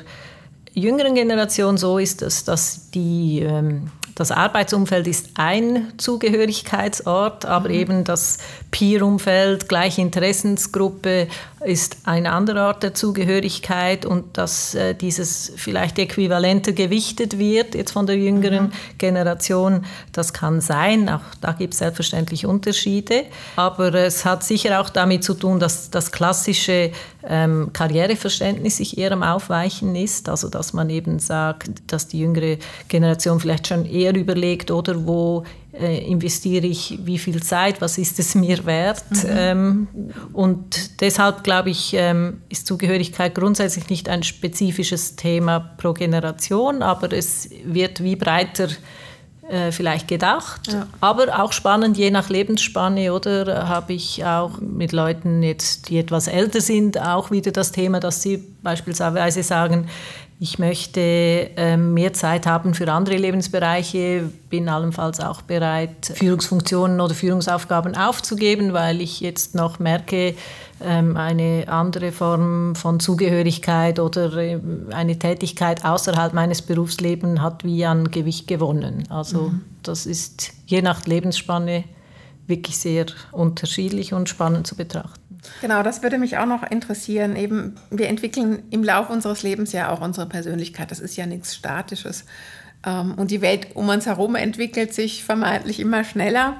jüngeren 0.79 1.15
Generation 1.15 1.77
so 1.77 1.99
ist, 1.99 2.23
dass, 2.23 2.45
dass 2.45 2.91
die 2.91 3.41
ähm, 3.41 3.91
das 4.19 4.33
Arbeitsumfeld 4.33 5.07
ist 5.07 5.31
ein 5.35 5.93
Zugehörigkeitsort, 5.97 7.45
aber 7.45 7.69
mhm. 7.69 7.75
eben 7.75 8.05
das 8.05 8.39
Peer-Umfeld, 8.73 9.69
gleiche 9.69 10.01
Interessensgruppe 10.01 11.29
ist 11.65 11.99
ein 12.05 12.27
anderer 12.27 12.69
Ort 12.69 12.83
der 12.83 12.95
Zugehörigkeit 12.95 14.07
und 14.07 14.39
dass 14.39 14.75
äh, 14.75 14.95
dieses 14.95 15.53
vielleicht 15.57 15.99
äquivalenter 15.99 16.73
gewichtet 16.73 17.39
wird 17.39 17.75
jetzt 17.75 17.93
von 17.93 18.07
der 18.07 18.17
jüngeren 18.17 18.65
mhm. 18.65 18.73
Generation, 18.99 19.85
das 20.13 20.33
kann 20.33 20.61
sein. 20.61 21.09
Auch 21.09 21.21
da 21.41 21.53
gibt 21.53 21.75
es 21.75 21.81
selbstverständlich 21.81 22.47
Unterschiede. 22.47 23.25
Aber 23.57 23.93
es 23.95 24.25
hat 24.25 24.45
sicher 24.45 24.81
auch 24.81 24.91
damit 24.91 25.25
zu 25.25 25.35
tun, 25.35 25.59
dass 25.59 25.91
das 25.91 26.13
klassische 26.13 26.93
ähm, 27.27 27.71
Karriereverständnis 27.73 28.77
sich 28.77 28.97
eher 28.97 29.13
am 29.13 29.23
Aufweichen 29.23 29.97
ist. 29.97 30.29
Also 30.29 30.49
dass 30.49 30.73
man 30.73 30.91
eben 30.91 31.19
sagt, 31.19 31.71
dass 31.89 32.07
die 32.07 32.21
jüngere 32.21 32.59
Generation 32.89 33.41
vielleicht 33.41 33.67
schon 33.67 33.85
eher 33.85 34.15
überlegt, 34.15 34.71
oder 34.71 35.07
wo 35.07 35.45
äh, 35.81 35.99
investiere 36.07 36.67
ich 36.67 36.99
wie 37.05 37.19
viel 37.19 37.43
Zeit, 37.43 37.81
was 37.81 37.99
ist 37.99 38.19
es 38.19 38.35
mir 38.35 38.65
wert. 38.67 39.05
Mhm. 39.11 39.25
Ähm, 39.29 39.89
und 40.33 41.01
deshalb 41.01 41.45
glaube 41.45 41.71
ich, 41.71 41.95
ähm, 41.95 42.43
ist 42.49 42.67
Zugehörigkeit 42.67 43.35
grundsätzlich 43.35 43.89
nicht 43.89 44.09
ein 44.09 44.23
spezifisches 44.23 45.17
Thema 45.17 45.61
pro 45.77 45.93
Generation, 45.93 46.83
aber 46.83 47.13
es 47.13 47.51
wird 47.65 48.03
wie 48.03 48.17
breiter 48.17 48.69
äh, 49.49 49.73
vielleicht 49.73 50.09
gedacht, 50.09 50.73
ja. 50.73 50.87
aber 51.01 51.43
auch 51.43 51.53
spannend 51.53 51.97
je 51.97 52.11
nach 52.11 52.29
Lebensspanne 52.29 53.15
oder 53.15 53.67
habe 53.69 53.95
ich 53.95 54.23
auch 54.25 54.61
mit 54.61 54.93
Leuten 54.93 55.43
jetzt, 55.43 55.89
die 55.89 55.99
etwas 55.99 56.27
älter 56.27 56.61
sind, 56.61 57.01
auch 57.01 57.31
wieder 57.31 57.51
das 57.51 57.73
Thema, 57.73 57.99
dass 57.99 58.21
sie 58.21 58.45
beispielsweise 58.63 59.43
sagen, 59.43 59.89
ich 60.41 60.61
möchte 60.61 61.01
ähm, 61.01 61.95
mehr 61.95 62.13
Zeit 62.13 62.47
haben 62.47 62.73
für 62.73 62.93
andere 62.93 63.17
Lebensbereiche, 63.17 64.31
bin 64.49 64.69
allenfalls 64.69 65.19
auch 65.19 65.43
bereit, 65.43 66.13
Führungsfunktionen 66.15 67.01
oder 67.01 67.15
Führungsaufgaben 67.15 67.97
aufzugeben, 67.97 68.73
weil 68.73 69.01
ich 69.01 69.21
jetzt 69.21 69.57
noch 69.57 69.81
merke, 69.81 70.37
ähm, 70.81 71.17
eine 71.17 71.65
andere 71.67 72.13
Form 72.13 72.77
von 72.77 73.01
Zugehörigkeit 73.01 73.99
oder 73.99 74.33
äh, 74.37 74.61
eine 74.91 75.19
Tätigkeit 75.19 75.85
außerhalb 75.85 76.33
meines 76.33 76.63
Berufslebens 76.63 77.41
hat 77.41 77.65
wie 77.65 77.85
an 77.85 78.13
Gewicht 78.13 78.47
gewonnen. 78.47 79.05
Also 79.11 79.49
mhm. 79.49 79.63
das 79.83 80.07
ist 80.07 80.53
je 80.67 80.83
nach 80.83 81.05
Lebensspanne 81.05 81.83
wirklich 82.47 82.79
sehr 82.79 83.07
unterschiedlich 83.33 84.13
und 84.13 84.29
spannend 84.29 84.69
zu 84.69 84.77
betrachten. 84.77 85.18
Genau, 85.61 85.83
das 85.83 86.03
würde 86.03 86.19
mich 86.19 86.39
auch 86.39 86.47
noch 86.47 86.63
interessieren. 86.63 87.37
Eben, 87.37 87.75
wir 87.91 88.09
entwickeln 88.09 88.63
im 88.71 88.85
Laufe 88.85 89.13
unseres 89.13 89.43
Lebens 89.43 89.73
ja 89.73 89.91
auch 89.91 90.01
unsere 90.01 90.27
Persönlichkeit. 90.27 90.91
Das 90.91 91.01
ist 91.01 91.17
ja 91.17 91.27
nichts 91.27 91.55
Statisches. 91.55 92.25
Ähm, 92.87 93.15
und 93.15 93.31
die 93.31 93.41
Welt 93.41 93.69
um 93.75 93.89
uns 93.89 94.07
herum 94.07 94.35
entwickelt 94.35 94.95
sich 94.95 95.25
vermeintlich 95.25 95.81
immer 95.81 96.05
schneller. 96.05 96.57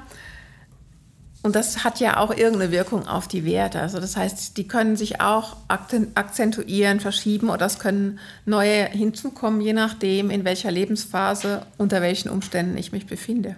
Und 1.41 1.55
das 1.55 1.85
hat 1.85 2.01
ja 2.01 2.17
auch 2.17 2.31
irgendeine 2.31 2.71
Wirkung 2.71 3.07
auf 3.07 3.29
die 3.29 3.45
Werte. 3.45 3.79
Also 3.79 4.01
das 4.01 4.17
heißt, 4.17 4.57
die 4.57 4.67
können 4.67 4.97
sich 4.97 5.21
auch 5.21 5.55
akzentuieren, 5.69 6.99
verschieben 6.99 7.49
oder 7.49 7.65
es 7.65 7.79
können 7.79 8.19
neue 8.45 8.85
hinzukommen, 8.89 9.61
je 9.61 9.71
nachdem, 9.71 10.31
in 10.31 10.43
welcher 10.43 10.69
Lebensphase, 10.69 11.65
unter 11.77 12.01
welchen 12.01 12.29
Umständen 12.29 12.77
ich 12.77 12.91
mich 12.91 13.07
befinde. 13.07 13.55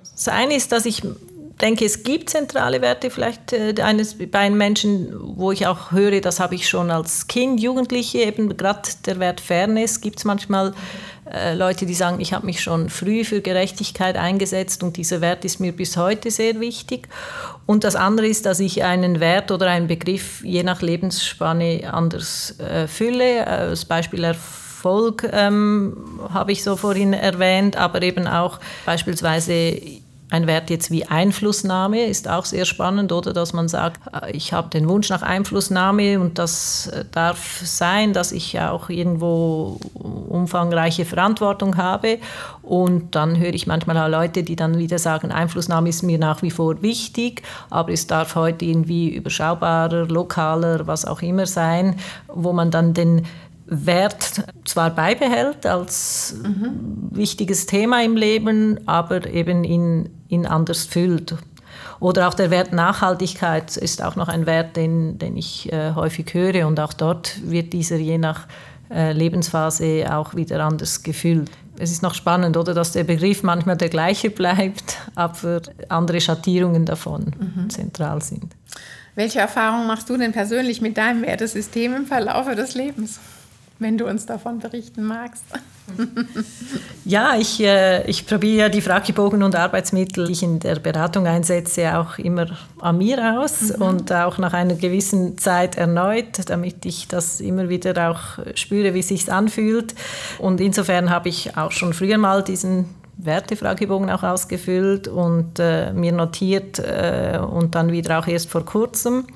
Das 0.00 0.28
eine 0.28 0.56
ist, 0.56 0.72
dass 0.72 0.86
ich 0.86 1.02
denke, 1.60 1.84
es 1.84 2.02
gibt 2.02 2.30
zentrale 2.30 2.80
Werte 2.80 3.10
vielleicht 3.10 3.52
äh, 3.52 3.74
eines, 3.82 4.16
bei 4.18 4.38
einem 4.38 4.58
Menschen, 4.58 5.14
wo 5.18 5.52
ich 5.52 5.66
auch 5.66 5.92
höre, 5.92 6.20
das 6.20 6.40
habe 6.40 6.54
ich 6.54 6.68
schon 6.68 6.90
als 6.90 7.26
Kind, 7.26 7.60
Jugendliche, 7.60 8.18
eben 8.18 8.56
gerade 8.56 8.88
der 9.06 9.18
Wert 9.18 9.40
Fairness, 9.40 10.00
gibt 10.00 10.18
es 10.18 10.24
manchmal 10.24 10.72
äh, 11.30 11.54
Leute, 11.54 11.86
die 11.86 11.94
sagen, 11.94 12.20
ich 12.20 12.32
habe 12.32 12.46
mich 12.46 12.62
schon 12.62 12.88
früh 12.88 13.24
für 13.24 13.40
Gerechtigkeit 13.40 14.16
eingesetzt 14.16 14.82
und 14.82 14.96
dieser 14.96 15.20
Wert 15.20 15.44
ist 15.44 15.60
mir 15.60 15.72
bis 15.72 15.96
heute 15.96 16.30
sehr 16.30 16.60
wichtig. 16.60 17.08
Und 17.66 17.84
das 17.84 17.96
andere 17.96 18.26
ist, 18.26 18.46
dass 18.46 18.60
ich 18.60 18.84
einen 18.84 19.20
Wert 19.20 19.50
oder 19.50 19.66
einen 19.66 19.88
Begriff 19.88 20.42
je 20.42 20.62
nach 20.62 20.80
Lebensspanne 20.80 21.92
anders 21.92 22.58
äh, 22.60 22.86
fülle. 22.86 23.40
Äh, 23.40 23.70
das 23.70 23.84
Beispiel 23.84 24.24
Erfolg 24.24 25.28
ähm, 25.32 26.20
habe 26.32 26.52
ich 26.52 26.62
so 26.62 26.76
vorhin 26.76 27.12
erwähnt, 27.12 27.76
aber 27.76 28.00
eben 28.02 28.26
auch 28.26 28.58
beispielsweise 28.86 29.80
ein 30.30 30.46
Wert 30.46 30.68
jetzt 30.68 30.90
wie 30.90 31.06
Einflussnahme 31.06 32.04
ist 32.04 32.28
auch 32.28 32.44
sehr 32.44 32.66
spannend, 32.66 33.12
oder 33.12 33.32
dass 33.32 33.52
man 33.52 33.68
sagt, 33.68 34.00
äh, 34.12 34.30
ich 34.32 34.52
habe 34.52 34.68
den 34.68 34.88
Wunsch 34.88 35.08
nach 35.08 35.22
Einflussnahme 35.22 36.20
und 36.20 36.38
das 36.38 36.88
äh, 36.88 37.04
darf 37.10 37.60
sein, 37.64 38.12
dass 38.12 38.32
ich 38.32 38.60
auch 38.60 38.90
irgendwo 38.90 39.80
umfangreiche 39.94 41.04
Verantwortung 41.04 41.76
habe. 41.76 42.18
Und 42.62 43.14
dann 43.14 43.38
höre 43.38 43.54
ich 43.54 43.66
manchmal 43.66 43.96
auch 43.96 44.08
Leute, 44.08 44.42
die 44.42 44.56
dann 44.56 44.78
wieder 44.78 44.98
sagen, 44.98 45.32
Einflussnahme 45.32 45.88
ist 45.88 46.02
mir 46.02 46.18
nach 46.18 46.42
wie 46.42 46.50
vor 46.50 46.82
wichtig, 46.82 47.42
aber 47.70 47.92
es 47.92 48.06
darf 48.06 48.34
heute 48.34 48.66
irgendwie 48.66 49.08
überschaubarer, 49.08 50.06
lokaler, 50.06 50.86
was 50.86 51.06
auch 51.06 51.22
immer 51.22 51.46
sein, 51.46 51.96
wo 52.26 52.52
man 52.52 52.70
dann 52.70 52.92
den 52.92 53.26
Wert 53.68 54.44
zwar 54.64 54.90
beibehält 54.90 55.66
als 55.66 56.36
mhm. 56.42 57.10
wichtiges 57.10 57.66
Thema 57.66 58.02
im 58.02 58.16
Leben, 58.16 58.80
aber 58.86 59.26
eben 59.26 59.64
ihn, 59.64 60.10
ihn 60.28 60.46
anders 60.46 60.84
füllt. 60.84 61.34
Oder 62.00 62.28
auch 62.28 62.34
der 62.34 62.50
Wert 62.50 62.72
Nachhaltigkeit 62.72 63.76
ist 63.76 64.02
auch 64.02 64.16
noch 64.16 64.28
ein 64.28 64.46
Wert, 64.46 64.76
den, 64.76 65.18
den 65.18 65.36
ich 65.36 65.72
äh, 65.72 65.92
häufig 65.94 66.32
höre 66.32 66.66
und 66.66 66.78
auch 66.80 66.92
dort 66.92 67.38
wird 67.42 67.72
dieser 67.72 67.96
je 67.96 68.18
nach 68.18 68.46
äh, 68.90 69.12
Lebensphase 69.12 70.06
auch 70.10 70.34
wieder 70.34 70.64
anders 70.64 71.02
gefüllt. 71.02 71.50
Es 71.78 71.92
ist 71.92 72.02
noch 72.02 72.14
spannend, 72.14 72.56
oder, 72.56 72.74
dass 72.74 72.92
der 72.92 73.04
Begriff 73.04 73.42
manchmal 73.42 73.76
der 73.76 73.88
gleiche 73.88 74.30
bleibt, 74.30 74.96
aber 75.14 75.60
andere 75.88 76.20
Schattierungen 76.20 76.86
davon 76.86 77.32
mhm. 77.38 77.70
zentral 77.70 78.22
sind. 78.22 78.54
Welche 79.14 79.40
Erfahrungen 79.40 79.88
machst 79.88 80.08
du 80.08 80.16
denn 80.16 80.32
persönlich 80.32 80.80
mit 80.80 80.96
deinem 80.96 81.22
Wertesystem 81.22 81.94
im 81.94 82.06
Verlauf 82.06 82.46
des 82.54 82.74
Lebens? 82.74 83.18
Wenn 83.78 83.96
du 83.96 84.06
uns 84.06 84.26
davon 84.26 84.58
berichten 84.58 85.04
magst. 85.04 85.44
ja, 87.04 87.36
ich, 87.38 87.60
äh, 87.60 88.08
ich 88.08 88.26
probiere 88.26 88.58
ja 88.58 88.68
die 88.68 88.80
Fragebogen 88.80 89.42
und 89.42 89.54
Arbeitsmittel, 89.54 90.26
die 90.26 90.32
ich 90.32 90.42
in 90.42 90.58
der 90.58 90.76
Beratung 90.76 91.26
einsetze, 91.26 91.96
auch 91.96 92.18
immer 92.18 92.46
an 92.80 92.98
mir 92.98 93.40
aus 93.40 93.76
mhm. 93.76 93.82
und 93.82 94.12
auch 94.12 94.38
nach 94.38 94.52
einer 94.52 94.74
gewissen 94.74 95.38
Zeit 95.38 95.76
erneut, 95.76 96.40
damit 96.46 96.84
ich 96.84 97.08
das 97.08 97.40
immer 97.40 97.68
wieder 97.68 98.10
auch 98.10 98.44
spüre, 98.54 98.94
wie 98.94 99.00
es 99.00 99.08
sich 99.08 99.32
anfühlt. 99.32 99.94
Und 100.38 100.60
insofern 100.60 101.10
habe 101.10 101.28
ich 101.28 101.56
auch 101.56 101.72
schon 101.72 101.94
früher 101.94 102.18
mal 102.18 102.42
diesen 102.42 102.86
Wertefragebogen 103.18 104.10
auch 104.10 104.22
ausgefüllt 104.22 105.08
und 105.08 105.58
äh, 105.58 105.92
mir 105.92 106.12
notiert 106.12 106.78
äh, 106.78 107.38
und 107.38 107.74
dann 107.74 107.90
wieder 107.90 108.18
auch 108.18 108.26
erst 108.28 108.48
vor 108.48 108.64
kurzem. 108.64 109.26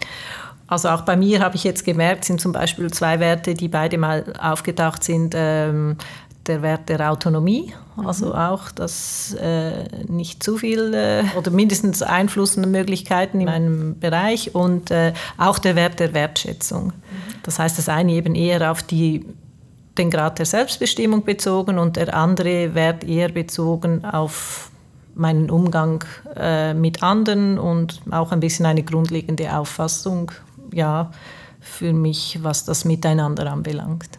Also 0.73 0.89
auch 0.89 1.03
bei 1.03 1.17
mir 1.17 1.41
habe 1.41 1.55
ich 1.55 1.65
jetzt 1.65 1.85
gemerkt, 1.85 2.25
sind 2.25 2.41
zum 2.41 2.53
Beispiel 2.53 2.91
zwei 2.91 3.21
Werte, 3.21 3.53
die 3.53 3.69
beide 3.69 3.99
mal 3.99 4.25
aufgetaucht 4.41 5.05
sind. 5.05 5.35
Ähm, 5.37 5.99
der 6.47 6.63
Wert 6.63 6.89
der 6.89 7.13
Autonomie, 7.13 7.73
also 7.97 8.29
mhm. 8.29 8.33
auch, 8.33 8.71
dass 8.73 9.33
äh, 9.35 9.85
nicht 10.09 10.43
zu 10.43 10.57
viel 10.57 10.93
äh, 10.93 11.23
oder 11.37 11.53
mindestens 11.53 12.03
einflussende 12.03 12.69
Möglichkeiten 12.69 13.41
in 13.41 13.49
einem 13.49 14.01
Bereich 14.01 14.55
und 14.55 14.91
äh, 14.91 15.13
auch 15.39 15.61
der 15.61 15.77
Wert 15.77 16.01
der 16.01 16.15
Wertschätzung. 16.15 16.87
Mhm. 16.87 16.93
Das 17.45 17.61
heißt, 17.61 17.79
das 17.79 17.89
eine 17.89 18.13
eben 18.13 18.35
eher 18.35 18.73
auf 18.73 18.83
die, 18.83 19.25
den 19.99 20.11
Grad 20.11 20.41
der 20.41 20.47
Selbstbestimmung 20.47 21.23
bezogen 21.23 21.79
und 21.79 21.95
der 21.95 22.13
andere 22.17 22.75
Wert 22.75 23.05
eher 23.05 23.29
bezogen 23.29 24.05
auf 24.05 24.73
meinen 25.15 25.51
Umgang 25.51 26.05
äh, 26.37 26.75
mit 26.75 27.03
anderen 27.03 27.59
und 27.59 28.01
auch 28.11 28.33
ein 28.33 28.41
bisschen 28.41 28.67
eine 28.67 28.83
grundlegende 28.83 29.55
Auffassung, 29.55 30.33
ja, 30.73 31.11
für 31.61 31.93
mich, 31.93 32.39
was 32.43 32.65
das 32.65 32.85
Miteinander 32.85 33.51
anbelangt. 33.51 34.19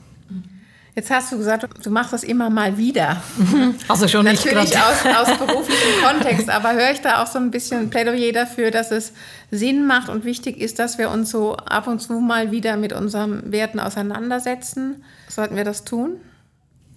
Jetzt 0.96 1.10
hast 1.10 1.32
du 1.32 1.38
gesagt, 1.40 1.68
du 1.84 1.90
machst 1.90 2.14
das 2.14 2.24
immer 2.24 2.52
mal 2.52 2.78
wieder. 2.78 3.22
Also 3.88 4.08
schon 4.08 4.26
nicht 4.26 4.46
Natürlich 4.46 4.78
aus, 4.78 5.06
aus 5.06 5.38
beruflichem 5.38 6.04
Kontext, 6.04 6.50
aber 6.50 6.74
höre 6.74 6.92
ich 6.92 7.02
da 7.02 7.24
auch 7.24 7.28
so 7.28 7.40
ein 7.40 7.50
bisschen 7.50 7.90
Plädoyer 7.90 8.32
dafür, 8.32 8.70
dass 8.70 8.92
es 8.92 9.14
Sinn 9.50 9.88
macht 9.88 10.10
und 10.10 10.24
wichtig 10.24 10.58
ist, 10.58 10.78
dass 10.80 10.98
wir 11.00 11.10
uns 11.10 11.32
so 11.32 11.56
ab 11.56 11.88
und 11.88 12.00
zu 12.00 12.14
mal 12.20 12.52
wieder 12.52 12.78
mit 12.78 12.94
unseren 12.94 13.52
Werten 13.52 13.80
auseinandersetzen. 13.80 15.04
Sollten 15.28 15.56
wir 15.56 15.64
das 15.64 15.84
tun? 15.84 16.18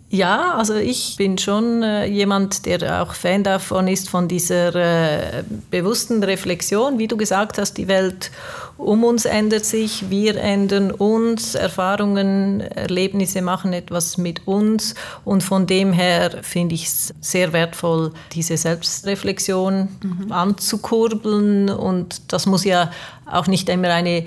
Ja, 0.09 0.55
also 0.55 0.75
ich 0.75 1.17
bin 1.17 1.37
schon 1.37 1.83
äh, 1.83 2.07
jemand, 2.07 2.65
der 2.65 3.03
auch 3.03 3.13
Fan 3.13 3.43
davon 3.43 3.89
ist, 3.89 4.09
von 4.09 4.29
dieser 4.29 4.75
äh, 4.75 5.43
bewussten 5.71 6.23
Reflexion. 6.23 7.01
Wie 7.01 7.09
du 7.09 7.17
gesagt 7.17 7.59
hast, 7.59 7.75
die 7.75 7.89
Welt 7.89 8.31
um 8.79 9.03
uns 9.03 9.25
ändert 9.25 9.65
sich, 9.65 10.09
wir 10.09 10.37
ändern 10.37 10.93
uns, 10.93 11.57
Erfahrungen, 11.57 12.61
Erlebnisse 12.61 13.43
machen 13.43 13.73
etwas 13.73 14.17
mit 14.17 14.47
uns. 14.47 14.95
Und 15.25 15.43
von 15.43 15.67
dem 15.67 15.93
her 15.93 16.39
finde 16.43 16.77
ich 16.77 16.85
es 16.85 17.13
sehr 17.21 17.53
wertvoll, 17.53 18.13
diese 18.33 18.57
Selbstreflexion 18.57 19.89
mhm. 20.03 20.31
anzukurbeln. 20.31 21.69
Und 21.69 22.33
das 22.33 22.47
muss 22.47 22.65
ja 22.65 22.93
auch 23.25 23.49
nicht 23.49 23.69
immer 23.69 23.89
eine 23.89 24.25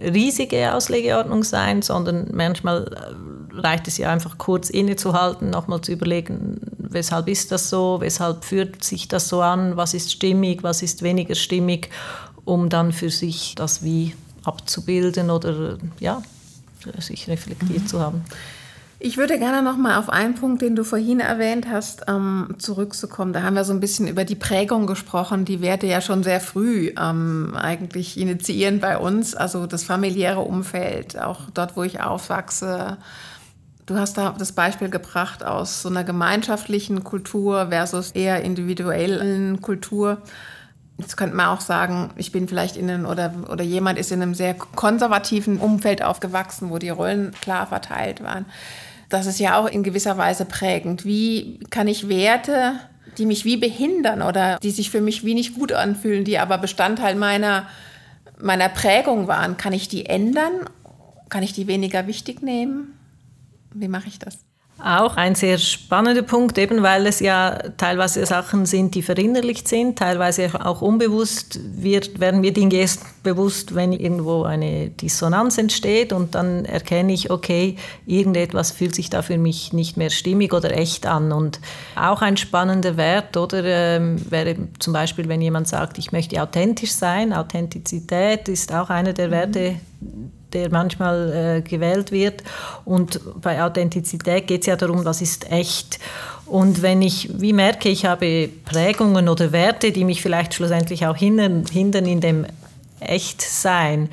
riesige 0.00 0.72
Auslegeordnung 0.72 1.42
sein, 1.42 1.82
sondern 1.82 2.28
manchmal 2.32 2.92
äh, 2.92 3.35
reicht 3.56 3.88
es 3.88 3.98
ja 3.98 4.10
einfach 4.10 4.38
kurz 4.38 4.70
innezuhalten, 4.70 5.50
nochmal 5.50 5.80
zu 5.80 5.92
überlegen, 5.92 6.60
weshalb 6.78 7.28
ist 7.28 7.52
das 7.52 7.70
so, 7.70 7.98
weshalb 8.00 8.44
fühlt 8.44 8.84
sich 8.84 9.08
das 9.08 9.28
so 9.28 9.42
an, 9.42 9.76
was 9.76 9.94
ist 9.94 10.12
stimmig, 10.12 10.62
was 10.62 10.82
ist 10.82 11.02
weniger 11.02 11.34
stimmig, 11.34 11.90
um 12.44 12.68
dann 12.68 12.92
für 12.92 13.10
sich 13.10 13.54
das 13.54 13.82
wie 13.82 14.14
abzubilden 14.44 15.30
oder 15.30 15.78
ja, 15.98 16.22
sich 16.98 17.28
reflektiert 17.28 17.82
mhm. 17.82 17.86
zu 17.86 18.00
haben. 18.00 18.24
Ich 18.98 19.18
würde 19.18 19.38
gerne 19.38 19.62
noch 19.62 19.76
mal 19.76 19.98
auf 19.98 20.08
einen 20.08 20.34
Punkt, 20.34 20.62
den 20.62 20.74
du 20.74 20.82
vorhin 20.82 21.20
erwähnt 21.20 21.66
hast, 21.70 22.04
ähm, 22.08 22.54
zurückzukommen. 22.56 23.34
Da 23.34 23.42
haben 23.42 23.54
wir 23.54 23.64
so 23.64 23.74
ein 23.74 23.80
bisschen 23.80 24.08
über 24.08 24.24
die 24.24 24.36
Prägung 24.36 24.86
gesprochen, 24.86 25.44
die 25.44 25.60
Werte 25.60 25.86
ja 25.86 26.00
schon 26.00 26.22
sehr 26.22 26.40
früh 26.40 26.92
ähm, 26.98 27.54
eigentlich 27.54 28.18
initiieren 28.18 28.80
bei 28.80 28.96
uns. 28.96 29.34
Also 29.34 29.66
das 29.66 29.84
familiäre 29.84 30.40
Umfeld, 30.40 31.18
auch 31.20 31.40
dort, 31.52 31.76
wo 31.76 31.82
ich 31.82 32.00
aufwachse. 32.00 32.96
Du 33.86 33.96
hast 33.96 34.18
da 34.18 34.34
das 34.36 34.52
Beispiel 34.52 34.88
gebracht 34.88 35.44
aus 35.44 35.82
so 35.82 35.88
einer 35.88 36.04
gemeinschaftlichen 36.04 37.04
Kultur 37.04 37.68
versus 37.68 38.10
eher 38.10 38.42
individuellen 38.42 39.62
Kultur. 39.62 40.22
Jetzt 40.98 41.16
könnte 41.16 41.36
man 41.36 41.46
auch 41.46 41.60
sagen, 41.60 42.10
ich 42.16 42.32
bin 42.32 42.48
vielleicht 42.48 42.76
in 42.76 42.90
einem 42.90 43.06
oder, 43.06 43.32
oder 43.50 43.62
jemand 43.62 43.98
ist 43.98 44.10
in 44.10 44.22
einem 44.22 44.34
sehr 44.34 44.54
konservativen 44.54 45.58
Umfeld 45.58 46.02
aufgewachsen, 46.02 46.70
wo 46.70 46.78
die 46.78 46.88
Rollen 46.88 47.32
klar 47.40 47.66
verteilt 47.66 48.22
waren 48.22 48.46
das 49.08 49.26
ist 49.26 49.38
ja 49.38 49.58
auch 49.58 49.66
in 49.66 49.82
gewisser 49.82 50.18
Weise 50.18 50.44
prägend. 50.44 51.04
Wie 51.04 51.60
kann 51.70 51.88
ich 51.88 52.08
Werte, 52.08 52.74
die 53.18 53.26
mich 53.26 53.44
wie 53.44 53.56
behindern 53.56 54.22
oder 54.22 54.58
die 54.58 54.70
sich 54.70 54.90
für 54.90 55.00
mich 55.00 55.24
wie 55.24 55.34
nicht 55.34 55.54
gut 55.54 55.72
anfühlen, 55.72 56.24
die 56.24 56.38
aber 56.38 56.58
Bestandteil 56.58 57.14
meiner, 57.14 57.68
meiner 58.38 58.68
Prägung 58.68 59.28
waren, 59.28 59.56
kann 59.56 59.72
ich 59.72 59.88
die 59.88 60.06
ändern? 60.06 60.68
Kann 61.28 61.42
ich 61.42 61.52
die 61.52 61.66
weniger 61.66 62.06
wichtig 62.06 62.42
nehmen? 62.42 62.95
Wie 63.74 63.88
mache 63.88 64.08
ich 64.08 64.18
das? 64.18 64.38
Auch 64.78 65.16
ein 65.16 65.34
sehr 65.34 65.56
spannender 65.56 66.20
Punkt, 66.20 66.58
eben 66.58 66.82
weil 66.82 67.06
es 67.06 67.20
ja 67.20 67.58
teilweise 67.78 68.26
Sachen 68.26 68.66
sind, 68.66 68.94
die 68.94 69.00
verinnerlicht 69.00 69.66
sind, 69.66 69.98
teilweise 69.98 70.50
auch 70.66 70.82
unbewusst 70.82 71.58
wird, 71.82 72.20
werden 72.20 72.42
mir 72.42 72.52
Dinge 72.52 72.74
erst 72.74 73.22
bewusst, 73.22 73.74
wenn 73.74 73.94
irgendwo 73.94 74.42
eine 74.42 74.90
Dissonanz 74.90 75.56
entsteht 75.56 76.12
und 76.12 76.34
dann 76.34 76.66
erkenne 76.66 77.14
ich, 77.14 77.30
okay, 77.30 77.76
irgendetwas 78.04 78.70
fühlt 78.70 78.94
sich 78.94 79.08
da 79.08 79.22
für 79.22 79.38
mich 79.38 79.72
nicht 79.72 79.96
mehr 79.96 80.10
stimmig 80.10 80.52
oder 80.52 80.76
echt 80.76 81.06
an. 81.06 81.32
Und 81.32 81.58
auch 81.98 82.20
ein 82.20 82.36
spannender 82.36 82.98
Wert 82.98 83.34
oder 83.38 83.64
ähm, 83.64 84.30
wäre 84.30 84.56
zum 84.78 84.92
Beispiel, 84.92 85.26
wenn 85.30 85.40
jemand 85.40 85.68
sagt, 85.68 85.96
ich 85.96 86.12
möchte 86.12 86.42
authentisch 86.42 86.92
sein, 86.92 87.32
Authentizität 87.32 88.46
ist 88.48 88.74
auch 88.74 88.90
einer 88.90 89.14
der 89.14 89.30
Werte, 89.30 89.76
der 90.56 90.70
manchmal 90.70 91.32
äh, 91.32 91.62
gewählt 91.62 92.10
wird. 92.12 92.42
Und 92.84 93.20
bei 93.42 93.62
Authentizität 93.62 94.46
geht 94.46 94.62
es 94.62 94.66
ja 94.66 94.76
darum, 94.76 95.04
was 95.04 95.20
ist 95.20 95.50
echt. 95.52 95.98
Und 96.46 96.80
wenn 96.80 97.02
ich, 97.02 97.28
wie 97.40 97.52
merke, 97.52 97.88
ich 97.90 98.06
habe 98.06 98.48
Prägungen 98.64 99.28
oder 99.28 99.52
Werte, 99.52 99.92
die 99.92 100.04
mich 100.04 100.22
vielleicht 100.22 100.54
schlussendlich 100.54 101.06
auch 101.06 101.16
hindern, 101.16 101.64
hindern 101.70 102.06
in 102.06 102.20
dem 102.20 102.46
Echtsein, 103.00 104.08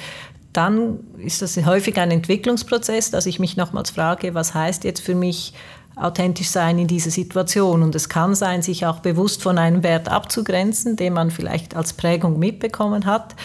dann 0.51 0.99
ist 1.17 1.41
das 1.41 1.58
häufig 1.65 1.97
ein 1.97 2.12
Entwicklungsprozess, 2.12 3.10
dass 3.10 3.25
ich 3.25 3.39
mich 3.39 3.56
nochmals 3.56 3.91
frage, 3.91 4.34
was 4.34 4.53
heißt 4.53 4.84
jetzt 4.84 5.01
für 5.01 5.15
mich 5.15 5.53
authentisch 5.95 6.49
sein 6.49 6.79
in 6.79 6.88
dieser 6.88 7.12
Situation. 7.12 7.84
Und 7.84 7.95
es 7.95 8.10
kann 8.10 8.36
sein, 8.36 8.62
sich 8.62 8.86
auch 8.86 8.99
bewusst 8.99 9.43
von 9.43 9.58
einem 9.58 9.84
Wert 9.84 10.10
abzugrenzen, 10.10 10.95
den 10.95 11.13
man 11.13 11.32
vielleicht 11.32 11.75
als 11.75 11.93
Prägung 11.93 12.39
mitbekommen 12.39 13.06
hat. 13.06 13.36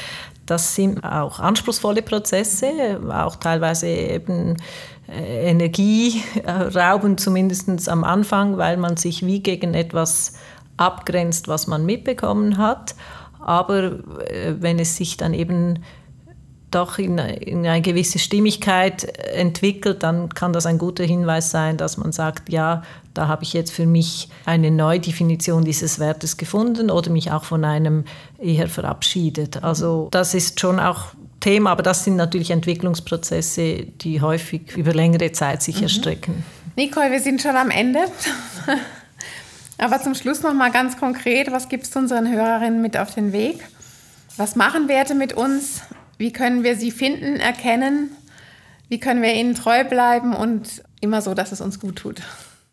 Das 0.49 0.75
sind 0.75 1.05
auch 1.05 1.41
anspruchsvolle 1.41 2.01
Prozesse, 2.01 3.01
auch 3.11 3.37
teilweise 3.37 3.87
eben 3.87 4.57
äh, 5.07 5.51
Energie 5.51 6.23
rauben, 6.47 7.19
zumindest 7.19 7.89
am 7.89 8.03
Anfang, 8.03 8.57
weil 8.57 8.79
man 8.79 8.97
sich 8.97 9.27
wie 9.27 9.41
gegen 9.41 9.75
etwas 9.75 10.35
abgrenzt, 10.79 11.49
was 11.49 11.67
man 11.67 11.85
mitbekommen 11.85 12.57
hat. 12.57 12.95
Aber 13.41 13.99
äh, 14.31 14.55
wenn 14.59 14.79
es 14.79 14.97
sich 14.97 15.19
dann 15.19 15.35
eben 15.35 15.81
doch 16.71 16.99
in, 16.99 17.19
in, 17.19 17.67
eine 17.67 17.83
gewisse 17.83 18.19
Stimmigkeit 18.19 19.05
entwickelt, 19.33 20.03
dann 20.03 20.29
kann 20.31 20.53
das 20.53 20.67
ein 20.67 20.79
guter 20.79 21.05
Hinweis 21.05 21.51
sein, 21.51 21.77
dass 21.77 21.97
man 21.97 22.13
sagt, 22.13 22.51
ja, 22.51 22.83
da 23.15 23.27
habe 23.27 23.43
ich 23.43 23.53
jetzt 23.53 23.73
für 23.73 23.87
mich 23.87 24.29
eine 24.45 24.71
Neudefinition 24.71 25.65
dieses 25.65 25.99
Wertes 25.99 26.37
gefunden 26.37 26.91
oder 26.91 27.11
mich 27.11 27.33
auch 27.33 27.45
von 27.45 27.65
einem 27.65 28.05
eher 28.39 28.69
verabschiedet. 28.69 29.63
Also 29.63 30.09
das 30.11 30.35
ist 30.35 30.61
schon 30.61 30.81
auch 30.81 31.13
Thema, 31.41 31.71
aber 31.71 31.83
das 31.83 32.05
sind 32.05 32.17
natürlich 32.17 32.51
Entwicklungsprozesse, 32.51 33.85
die 33.85 34.21
häufig 34.21 34.77
über 34.77 34.93
längere 34.93 35.33
Zeit 35.33 35.63
sich 35.63 35.77
mhm. 35.77 35.83
erstrecken. 35.85 36.45
Nicole, 36.77 37.11
wir 37.11 37.21
sind 37.21 37.43
schon 37.43 37.57
am 37.57 37.71
Ende. 37.71 38.01
aber 39.79 40.01
zum 40.01 40.15
Schluss 40.15 40.43
noch 40.43 40.55
mal 40.55 40.71
ganz 40.71 40.97
konkret, 40.97 41.51
was 41.51 41.69
gibst 41.69 41.95
du 41.95 42.01
unseren 42.01 42.31
Hörerinnen 42.31 42.81
mit 42.81 42.97
auf 42.97 43.15
den 43.15 43.33
Weg? 43.33 43.61
Was 44.37 44.57
machen 44.57 44.89
Werte 44.89 45.15
mit 45.15 45.33
uns? 45.33 45.83
Wie 46.17 46.33
können 46.33 46.63
wir 46.63 46.77
sie 46.77 46.91
finden, 46.91 47.37
erkennen? 47.37 48.11
Wie 48.89 48.99
können 48.99 49.23
wir 49.23 49.35
ihnen 49.35 49.55
treu 49.55 49.85
bleiben 49.85 50.35
und 50.35 50.83
immer 51.01 51.23
so, 51.23 51.35
dass 51.35 51.53
es 51.53 51.61
uns 51.61 51.79
gut 51.79 51.97
tut? 51.97 52.23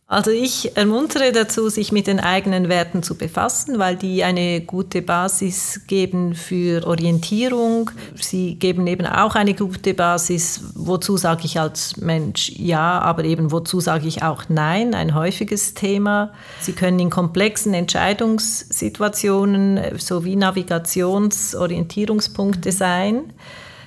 Also 0.08 0.30
ich 0.30 0.78
ermuntere 0.78 1.32
dazu, 1.32 1.68
sich 1.68 1.92
mit 1.92 2.06
den 2.06 2.20
eigenen 2.20 2.70
Werten 2.70 3.02
zu 3.02 3.16
befassen, 3.16 3.80
weil 3.80 3.96
die 3.96 4.24
eine 4.24 4.62
gute 4.62 5.02
Basis 5.02 5.82
geben 5.88 6.36
für 6.36 6.86
Orientierung. 6.86 7.90
Sie 8.14 8.54
geben 8.54 8.86
eben 8.86 9.08
auch 9.08 9.34
eine 9.34 9.56
gute 9.56 9.96
Basis, 9.96 10.62
wozu 10.76 11.18
sage 11.18 11.46
ich 11.46 11.60
als 11.60 11.98
Mensch 11.98 12.52
ja, 12.52 13.00
aber 13.00 13.24
eben 13.24 13.52
wozu 13.52 13.80
sage 13.80 14.08
ich 14.08 14.22
auch 14.22 14.44
nein, 14.48 14.94
ein 14.94 15.16
häufiges 15.16 15.74
Thema. 15.74 16.34
Sie 16.62 16.74
können 16.74 17.00
in 17.00 17.10
komplexen 17.10 17.74
Entscheidungssituationen 17.74 19.98
sowie 19.98 20.36
Navigationsorientierungspunkte 20.36 22.72
sein. 22.72 23.34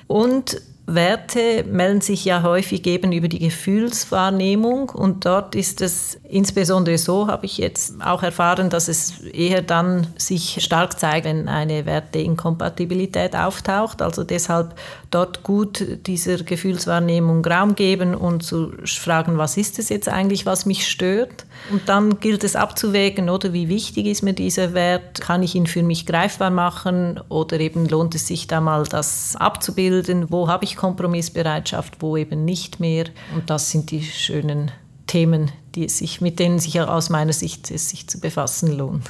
Und 0.07 0.61
Werte 0.95 1.63
melden 1.63 2.01
sich 2.01 2.25
ja 2.25 2.43
häufig 2.43 2.85
eben 2.87 3.11
über 3.11 3.27
die 3.27 3.39
Gefühlswahrnehmung 3.39 4.89
und 4.89 5.25
dort 5.25 5.55
ist 5.55 5.81
es 5.81 6.19
insbesondere 6.29 6.97
so, 6.97 7.27
habe 7.27 7.45
ich 7.45 7.57
jetzt 7.57 7.95
auch 8.03 8.21
erfahren, 8.21 8.69
dass 8.69 8.87
es 8.87 9.21
eher 9.21 9.61
dann 9.61 10.07
sich 10.17 10.63
stark 10.63 10.99
zeigt, 10.99 11.25
wenn 11.25 11.47
eine 11.47 11.85
Werteinkompatibilität 11.85 13.35
auftaucht. 13.35 14.01
Also 14.01 14.23
deshalb 14.23 14.75
dort 15.09 15.43
gut 15.43 15.85
dieser 16.05 16.37
Gefühlswahrnehmung 16.37 17.43
Raum 17.43 17.75
geben 17.75 18.13
und 18.13 18.43
zu 18.43 18.71
fragen, 18.85 19.37
was 19.37 19.57
ist 19.57 19.79
es 19.79 19.89
jetzt 19.89 20.07
eigentlich, 20.07 20.45
was 20.45 20.65
mich 20.65 20.87
stört. 20.87 21.45
Und 21.71 21.89
dann 21.89 22.19
gilt 22.19 22.43
es 22.43 22.55
abzuwägen, 22.55 23.29
oder 23.29 23.51
wie 23.51 23.67
wichtig 23.67 24.05
ist 24.05 24.21
mir 24.21 24.33
dieser 24.33 24.73
Wert, 24.73 25.19
kann 25.21 25.43
ich 25.43 25.55
ihn 25.55 25.67
für 25.67 25.83
mich 25.83 26.05
greifbar 26.05 26.51
machen 26.51 27.19
oder 27.29 27.59
eben 27.59 27.87
lohnt 27.87 28.15
es 28.15 28.27
sich 28.27 28.47
da 28.47 28.61
mal 28.61 28.83
das 28.83 29.35
abzubilden, 29.35 30.31
wo 30.31 30.47
habe 30.47 30.63
ich 30.63 30.75
Kompromissbereitschaft, 30.75 31.97
wo 32.01 32.15
eben 32.17 32.45
nicht 32.45 32.79
mehr. 32.79 33.05
Und 33.33 33.49
das 33.49 33.71
sind 33.71 33.91
die 33.91 34.03
schönen 34.03 34.71
Themen, 35.09 35.51
die 35.79 35.89
sich, 35.89 36.21
mit 36.21 36.39
denen 36.39 36.59
sich 36.59 36.79
aus 36.79 37.09
meiner 37.09 37.33
Sicht 37.33 37.71
es 37.71 37.89
sich 37.89 38.07
zu 38.07 38.19
befassen 38.19 38.77
lohnt. 38.77 39.09